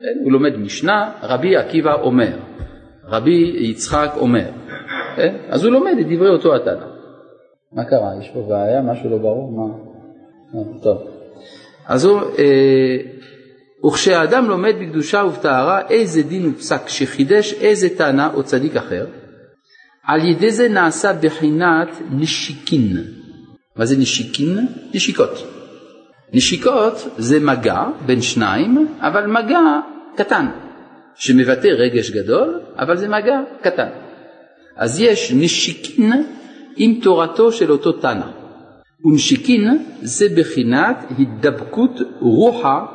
[0.00, 0.24] כן?
[0.24, 2.36] הוא לומד משנה, רבי עקיבא אומר,
[3.04, 4.48] רבי יצחק אומר,
[5.16, 5.36] כן?
[5.48, 6.86] אז הוא לומד את דברי אותו התנא.
[7.72, 8.10] מה קרה?
[8.20, 8.82] יש פה בעיה?
[8.82, 9.52] משהו לא ברור?
[9.52, 9.74] מה?
[10.82, 10.98] טוב.
[11.86, 12.96] אז הוא, אה,
[13.86, 19.06] וכשהאדם לומד בקדושה ובטהרה איזה דין ופסק שחידש איזה טענה או צדיק אחר,
[20.06, 23.04] על ידי זה נעשה בחינת נשיקין.
[23.76, 24.66] מה זה נשיקין?
[24.94, 25.46] נשיקות.
[26.32, 29.60] נשיקות זה מגע בין שניים, אבל מגע
[30.16, 30.46] קטן,
[31.14, 33.88] שמבטא רגש גדול, אבל זה מגע קטן.
[34.76, 36.12] אז יש נשיקין
[36.76, 38.26] עם תורתו של אותו תנא.
[39.04, 42.86] ונשיקין זה בחינת הידבקות רוחה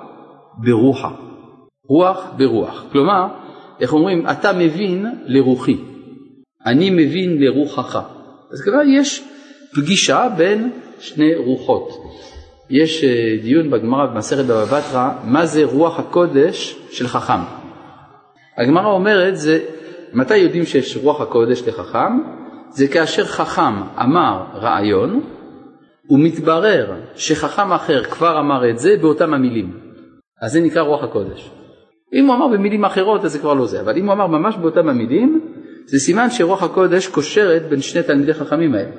[0.63, 1.09] ברוחה.
[1.87, 2.83] רוח ברוח.
[2.91, 3.27] כלומר,
[3.79, 5.77] איך אומרים, אתה מבין לרוחי,
[6.65, 7.99] אני מבין לרוחך.
[8.51, 9.23] אז כבר יש
[9.75, 11.89] פגישה בין שני רוחות.
[12.69, 17.41] יש אה, דיון בגמרא במסכת בבא בתרא, מה זה רוח הקודש של חכם.
[18.57, 19.59] הגמרא אומרת, זה,
[20.13, 22.19] מתי יודעים שיש רוח הקודש לחכם?
[22.69, 25.21] זה כאשר חכם אמר רעיון,
[26.09, 29.88] ומתברר שחכם אחר כבר אמר את זה באותם המילים.
[30.41, 31.51] אז זה נקרא רוח הקודש.
[32.13, 34.57] אם הוא אמר במילים אחרות אז זה כבר לא זה, אבל אם הוא אמר ממש
[34.57, 35.41] באותם המילים,
[35.85, 38.91] זה סימן שרוח הקודש קושרת בין שני תלמידי חכמים האלה.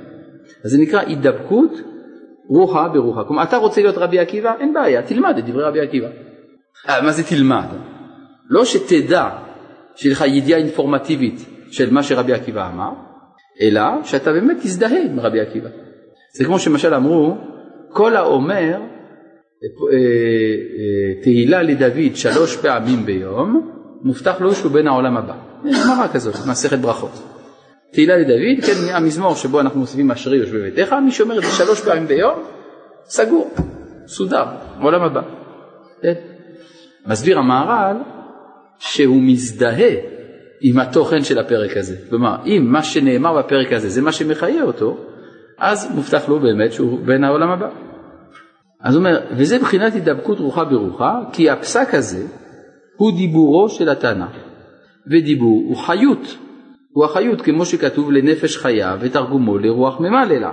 [0.65, 1.71] אז זה נקרא הידבקות
[2.49, 3.25] רוחה ברוחה.
[3.25, 4.55] כלומר, אתה רוצה להיות רבי עקיבא?
[4.61, 6.09] אין בעיה, תלמד את דברי רבי עקיבא.
[6.89, 7.67] אה, מה זה תלמד?
[8.51, 9.29] לא שתדע
[9.97, 12.91] שיהיה לך ידיעה אינפורמטיבית של מה שרבי עקיבא אמר,
[13.63, 15.69] אלא שאתה באמת תזדהה עם רבי עקיבא.
[16.35, 17.37] זה כמו שמשל אמרו,
[17.89, 18.81] כל האומר
[21.23, 23.71] תהילה לדוד שלוש פעמים ביום,
[24.03, 25.35] מובטח לו שהוא בן העולם הבא.
[25.65, 27.23] יש גמרא כזאת, מסכת ברכות.
[27.93, 31.81] תהילה לדוד, כן, המזמור שבו אנחנו מוסיפים אשרי יושבי ביתך, מי שאומר את זה שלוש
[31.81, 32.43] פעמים ביום,
[33.05, 33.51] סגור,
[34.07, 34.45] סודר,
[34.83, 35.21] עולם הבא.
[36.03, 36.15] כן?
[37.07, 37.97] מסביר המהר"ל
[38.79, 39.95] שהוא מזדהה
[40.61, 41.97] עם התוכן של הפרק הזה.
[42.11, 44.97] כלומר, אם מה שנאמר בפרק הזה זה מה שמחיה אותו,
[45.59, 47.90] אז מובטח לו באמת שהוא בן העולם הבא.
[48.83, 52.27] אז הוא אומר, וזה מבחינת הידבקות רוחה ברוחה, כי הפסק הזה
[52.97, 54.27] הוא דיבורו של התנא,
[55.11, 56.39] ודיבור הוא חיות,
[56.93, 60.53] הוא החיות כמו שכתוב לנפש חיה ותרגומו לרוח ממלא לה.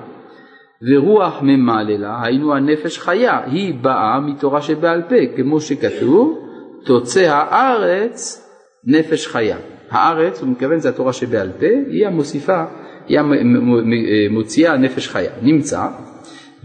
[0.82, 6.40] ורוח ממעללה, היינו הנפש חיה, היא באה מתורה שבעל פה, כמו שכתוב,
[6.86, 8.48] תוצא הארץ
[8.84, 9.58] נפש חיה.
[9.90, 12.64] הארץ, הוא מתכוון, זה התורה שבעל פה, היא המוסיפה,
[13.08, 13.20] היא
[14.30, 15.32] המוציאה נפש חיה.
[15.42, 15.88] נמצא,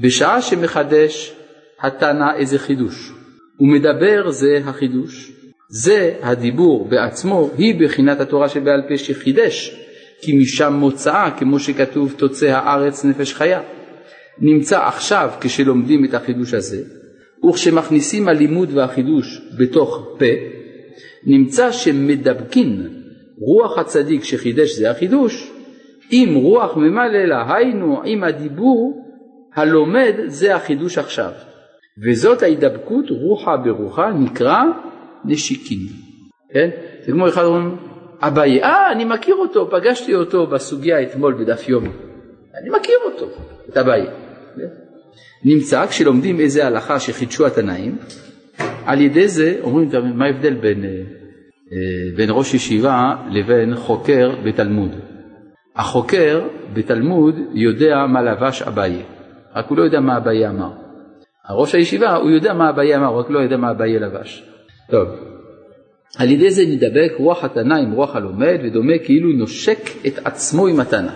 [0.01, 1.42] בשעה שמחדש
[1.83, 3.13] התנא איזה חידוש,
[3.61, 5.33] ומדבר זה החידוש,
[5.69, 9.77] זה הדיבור בעצמו, היא בחינת התורה שבעל פה שחידש,
[10.23, 13.61] כי משם מוצאה, כמו שכתוב, תוצא הארץ נפש חיה.
[14.39, 16.83] נמצא עכשיו כשלומדים את החידוש הזה,
[17.49, 20.25] וכשמכניסים הלימוד והחידוש בתוך פה,
[21.27, 22.89] נמצא שמדבקין
[23.39, 25.51] רוח הצדיק שחידש זה החידוש,
[26.11, 29.07] עם רוח ממללה, היינו עם הדיבור
[29.55, 31.33] הלומד זה החידוש עכשיו.
[31.99, 34.63] וזאת ההידבקות רוחה ברוחה נקרא
[35.25, 35.79] נשיקין.
[36.53, 36.71] כן?
[37.07, 37.77] זה כמו אחד אומרים,
[38.21, 41.89] אביי, אה, אני מכיר אותו, פגשתי אותו בסוגיה אתמול בדף יומי.
[42.61, 43.27] אני מכיר אותו,
[43.69, 44.07] את אביי.
[45.45, 47.99] נמצא כשלומדים איזה הלכה שחידשו התנאים,
[48.85, 54.91] על ידי זה אומרים, מה ההבדל בין, אה, בין ראש ישיבה לבין חוקר בתלמוד?
[55.77, 59.03] החוקר בתלמוד יודע מה לבש אביי,
[59.55, 60.82] רק הוא לא יודע מה אביי אמר.
[61.49, 64.45] הראש הישיבה, הוא יודע מה אביי אמר, רק לא יודע מה אביי לבש.
[64.91, 65.09] טוב,
[66.19, 70.81] על ידי זה נדבק רוח התנא עם רוח הלומד, ודומה כאילו נושק את עצמו עם
[70.81, 71.13] התנא.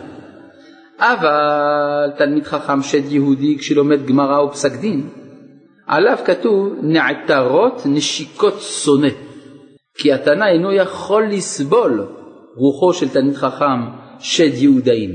[0.99, 5.09] אבל תלמיד חכם שד יהודי כשלומד גמרא או פסק דין,
[5.87, 9.09] עליו כתוב נעתרות נשיקות שונא,
[9.99, 12.07] כי התנא אינו יכול לסבול
[12.57, 13.81] רוחו של תלמיד חכם
[14.19, 15.11] שד יהודאים.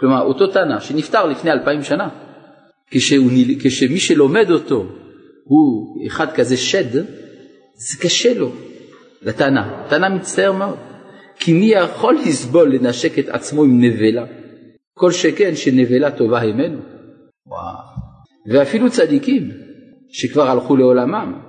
[0.00, 2.08] כלומר, אותו תנא שנפטר לפני אלפיים שנה,
[2.92, 3.30] כשהוא,
[3.60, 4.86] כשמי שלומד אותו
[5.44, 6.96] הוא אחד כזה שד,
[7.74, 8.52] זה קשה לו,
[9.22, 9.88] לתנא.
[9.88, 10.78] תנא מצטער מאוד,
[11.38, 14.24] כי מי יכול לסבול לנשק את עצמו עם נבלה?
[14.94, 16.78] כל שכן שנבלה טובה הימנו.
[17.46, 17.76] וואו.
[18.52, 19.50] ואפילו צדיקים
[20.08, 21.40] שכבר הלכו לעולמם,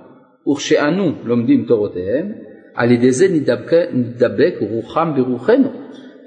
[0.52, 2.32] וכשאנו לומדים תורותיהם,
[2.74, 5.72] על ידי זה נדבק, נדבק רוחם ברוחנו,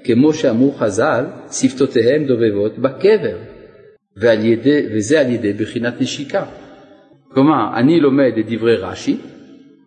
[0.04, 3.38] כמו שאמרו חז"ל, שפתותיהם דובבות בקבר,
[4.20, 6.44] ועל ידי, וזה על ידי בחינת נשיקה.
[7.28, 9.16] כלומר, אני לומד את דברי רש"י,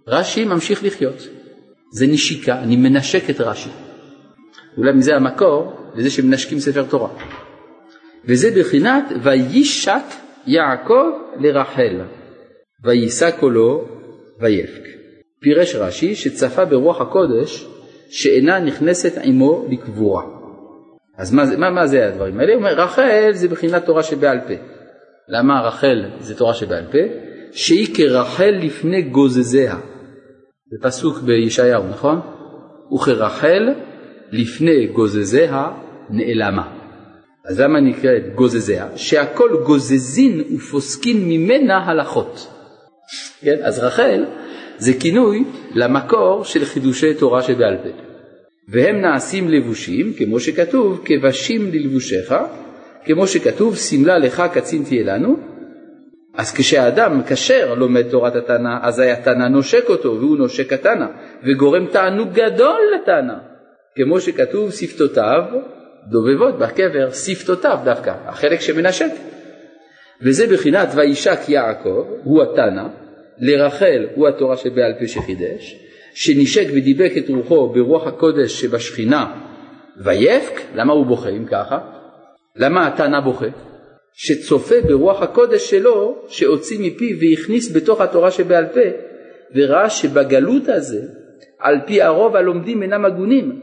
[0.08, 1.28] רש"י ממשיך לחיות.
[1.94, 3.70] זה נשיקה, אני מנשק את רש"י.
[4.78, 7.10] אולי מזה המקור לזה שמנשקים ספר תורה.
[8.26, 10.04] וזה בחינת וישק
[10.48, 11.06] יעקב
[11.40, 12.02] לרחל,
[12.84, 13.86] ויישא קולו
[14.40, 14.84] ויפק.
[15.42, 17.68] פירש רש"י שצפה ברוח הקודש
[18.10, 20.41] שאינה נכנסת עמו לקבורה.
[21.22, 22.54] אז מה, מה, מה זה הדברים האלה?
[22.54, 24.54] הוא אומר רחל זה בחינת תורה שבעל פה.
[25.30, 26.98] למה רחל זה תורה שבעל פה?
[27.52, 29.76] שהיא כרחל לפני גוזזיה.
[30.72, 32.20] זה פסוק בישעיהו, נכון?
[32.94, 33.70] וכרחל
[34.32, 35.68] לפני גוזזיה
[36.10, 36.68] נעלמה.
[37.46, 38.88] אז למה נקראת גוזזיה?
[38.96, 42.48] שהכל גוזזין ופוסקין ממנה הלכות.
[43.42, 43.58] כן?
[43.64, 44.26] אז רחל
[44.78, 45.44] זה כינוי
[45.76, 48.11] למקור של חידושי תורה שבעל פה.
[48.72, 52.36] והם נעשים לבושים, כמו שכתוב, כבשים ללבושיך,
[53.06, 55.40] כמו שכתוב, שמלה לך קצין תהיה לנו.
[56.36, 61.06] אז כשאדם כשר לומד תורת התנא, אזי התנא נושק אותו, והוא נושק התנא,
[61.44, 63.34] וגורם תענוג גדול לתנא.
[63.96, 65.42] כמו שכתוב שפתותיו
[66.10, 69.12] דובבות בקבר, שפתותיו דווקא, החלק שמנשק.
[70.22, 72.88] וזה בחינת וישק יעקב, הוא התנא,
[73.40, 75.76] לרחל הוא התורה שבעל פה שחידש,
[76.14, 79.34] שנשק ודיבק את רוחו ברוח הקודש שבשכינה
[80.04, 81.80] ויפק, למה הוא בוכה אם ככה?
[82.56, 83.48] למה התנא בוכה?
[84.14, 88.80] שצופה ברוח הקודש שלו שהוציא מפיו והכניס בתוך התורה שבעל פה
[89.56, 91.02] וראה שבגלות הזה
[91.60, 93.62] על פי הרוב הלומדים אינם הגונים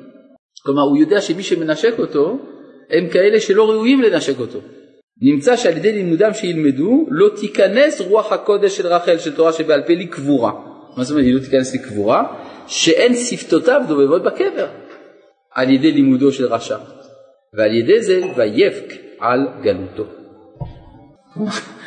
[0.65, 2.39] כלומר הוא יודע שמי שמנשק אותו
[2.91, 4.59] הם כאלה שלא ראויים לנשק אותו.
[5.23, 9.93] נמצא שעל ידי לימודם שילמדו לא תיכנס רוח הקודש של רחל של תורה שבעל פה
[9.93, 10.53] לקבורה.
[10.99, 12.25] מה זאת אומרת היא לא תיכנס לקבורה?
[12.67, 14.67] שאין שפתותיו דובבות בקבר
[15.55, 16.77] על ידי לימודו של רשע
[17.55, 20.05] ועל ידי זה ויפק על גלותו.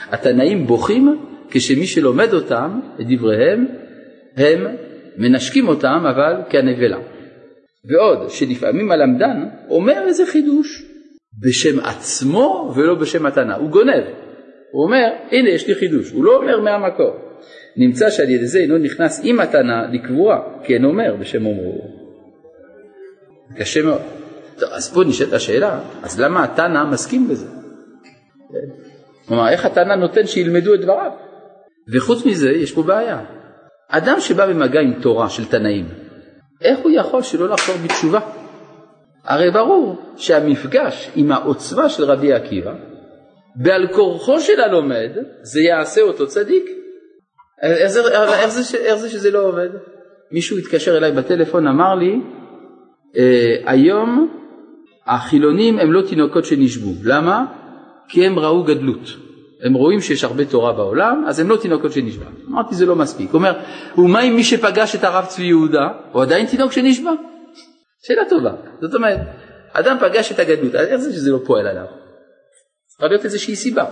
[0.09, 3.67] התנאים בוכים כשמי שלומד אותם, את דבריהם,
[4.37, 4.75] הם
[5.17, 6.99] מנשקים אותם אבל כנבלה.
[7.85, 10.85] ועוד שלפעמים הלמדן אומר איזה חידוש
[11.41, 14.03] בשם עצמו ולא בשם מתנה, הוא גונב,
[14.71, 17.30] הוא אומר הנה יש לי חידוש, הוא לא אומר מהמקור.
[17.77, 21.81] נמצא שעל ידי זה אינו נכנס עם מתנה לקבורה, כי אינו אומר בשם אומרו.
[23.57, 24.01] קשה מאוד.
[24.59, 27.47] טוב, אז פה נשאלת השאלה, אז למה התנא מסכים בזה?
[29.27, 31.11] כלומר, איך התנא נותן שילמדו את דבריו?
[31.93, 33.21] וחוץ מזה, יש פה בעיה.
[33.89, 35.87] אדם שבא במגע עם תורה של תנאים,
[36.61, 38.19] איך הוא יכול שלא לחזור בתשובה?
[39.23, 42.73] הרי ברור שהמפגש עם העוצמה של רבי עקיבא
[43.55, 45.11] בעל כורחו של הלומד
[45.41, 46.80] זה יעשה אותו צדיק.
[47.63, 49.69] איך זה, שזה לא עובד?
[50.31, 52.15] מישהו התקשר אליי בטלפון, אמר לי,
[53.17, 54.27] אה, היום
[55.07, 56.91] החילונים הם לא תינוקות שנשבו.
[57.03, 57.45] למה?
[58.09, 59.17] כי הם ראו גדלות.
[59.63, 62.25] הם רואים שיש הרבה תורה בעולם, אז הם לא תינוקות שנשבע.
[62.49, 63.31] אמרתי, זה לא מספיק.
[63.31, 63.53] הוא אומר,
[63.97, 65.87] ומה עם מי שפגש את הרב צבי יהודה?
[66.11, 67.11] הוא עדיין תינוק שנשבע?
[68.07, 68.51] שאלה טובה.
[68.81, 69.19] זאת אומרת,
[69.73, 71.85] אדם פגש את הגדלות, איך זה שזה לא פועל עליו?
[72.87, 73.85] צריכה להיות איזושהי סיבה.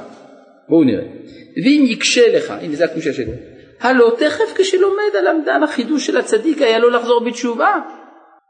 [0.69, 1.05] בואו נראה.
[1.65, 3.31] ואם יקשה לך, הנה זה הקושה שלו,
[3.81, 7.75] הלא תכף כשלומד הלמדן החידוש של הצדיק היה לו לחזור בתשובה.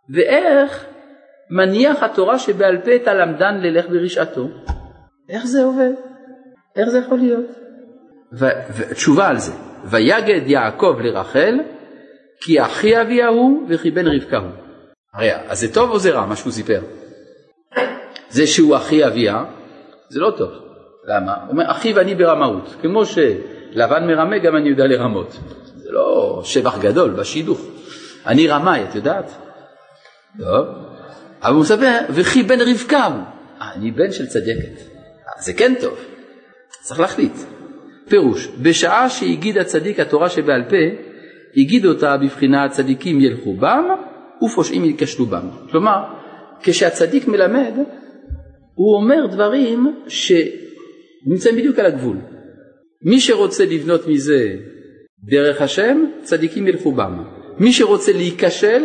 [0.10, 0.86] ואיך
[1.50, 4.48] מניח התורה שבעל פה את הלמדן ללך ברשעתו?
[5.30, 5.92] איך זה עובד?
[6.76, 7.46] איך זה יכול להיות?
[8.78, 9.52] ותשובה על זה,
[9.86, 11.60] ויגד יעקב לרחל
[12.42, 14.50] כי אחי אביה הוא וכי בן רבקה הוא.
[15.14, 16.82] הרי אז זה טוב או זה רע מה שהוא סיפר?
[18.30, 19.44] זה שהוא אחי אביה
[20.10, 20.50] זה לא טוב.
[21.06, 21.34] למה?
[21.34, 22.76] הוא אומר אחי ואני ברמאות.
[22.82, 23.06] כמו
[23.74, 25.40] שלבן מרמה גם אני יודע לרמות.
[25.76, 27.62] זה לא שבח גדול בשידוך.
[28.26, 29.32] אני רמאי, את יודעת?
[30.38, 30.66] טוב.
[31.42, 33.24] אבל הוא מספר, וכי בן רבקה הוא.
[33.62, 34.82] אני בן של צדקת.
[35.40, 35.98] זה כן טוב.
[36.82, 37.34] צריך להחליט.
[38.10, 40.76] פירוש, בשעה שהגיד הצדיק התורה שבעל פה,
[41.58, 43.84] הגיד אותה בבחינת צדיקים ילכו בם
[44.44, 45.50] ופושעים ייכשלו בם.
[45.72, 46.04] כלומר,
[46.62, 47.74] כשהצדיק מלמד,
[48.76, 52.18] הוא אומר דברים שנמצאים בדיוק על הגבול.
[53.04, 54.56] מי שרוצה לבנות מזה
[55.24, 57.24] דרך השם, צדיקים ילכו בם.
[57.58, 58.84] מי שרוצה להיכשל,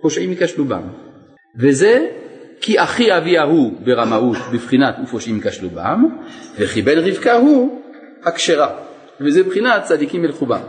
[0.00, 0.82] פושעים ייכשלו בם.
[1.58, 2.06] וזה
[2.60, 6.18] כי אחי אביה הוא ברמאות בבחינת ופושעים כשלובם,
[6.58, 7.82] וכי בן רבקה הוא
[8.22, 8.78] הכשרה,
[9.20, 10.60] וזה בבחינת צדיקים ילכו בם.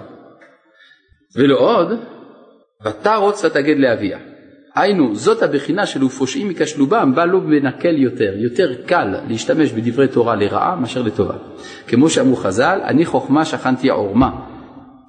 [1.35, 1.87] ולא עוד,
[2.85, 4.36] ותרוץ ותגד לאביה.
[4.81, 10.35] היינו, זאת הבחינה של ופושעים מכשלובם, בא לו בנקל יותר, יותר קל להשתמש בדברי תורה
[10.35, 11.35] לרעה מאשר לטובה.
[11.87, 14.29] כמו שאמרו חז"ל, אני חוכמה שכנתי עורמה,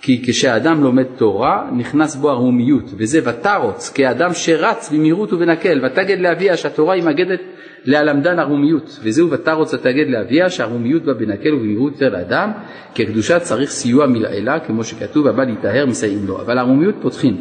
[0.00, 6.56] כי כשאדם לומד תורה נכנס בו הרומיות, וזה ותרוץ, כאדם שרץ במהירות ובנקל, ותגד לאביה
[6.56, 7.40] שהתורה היא מגדת
[7.84, 12.52] להלמדן הרומיות, וזהו ותרוץ ותגד לאביה שהרומיות בה בנקל ובמהירות יותר לאדם,
[12.94, 17.36] כי הקדושה צריך סיוע מלעילה, כמו שכתוב, הבא להיטהר מסייעים לו, אבל הרומיות פותחין,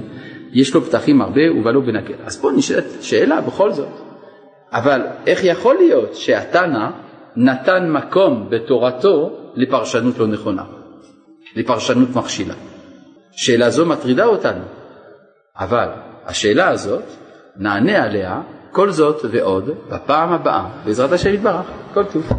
[0.53, 2.13] יש לו פתחים הרבה ובא לו בנקל.
[2.25, 3.87] אז פה נשאלת שאלה בכל זאת,
[4.71, 6.89] אבל איך יכול להיות שהתנא
[7.35, 10.63] נתן מקום בתורתו לפרשנות לא נכונה?
[11.55, 12.53] לפרשנות מכשילה.
[13.31, 14.63] שאלה זו מטרידה אותנו,
[15.59, 15.87] אבל
[16.25, 17.03] השאלה הזאת,
[17.55, 18.41] נענה עליה
[18.71, 22.29] כל זאת ועוד בפעם הבאה, בעזרת השם יתברך, כל טוב.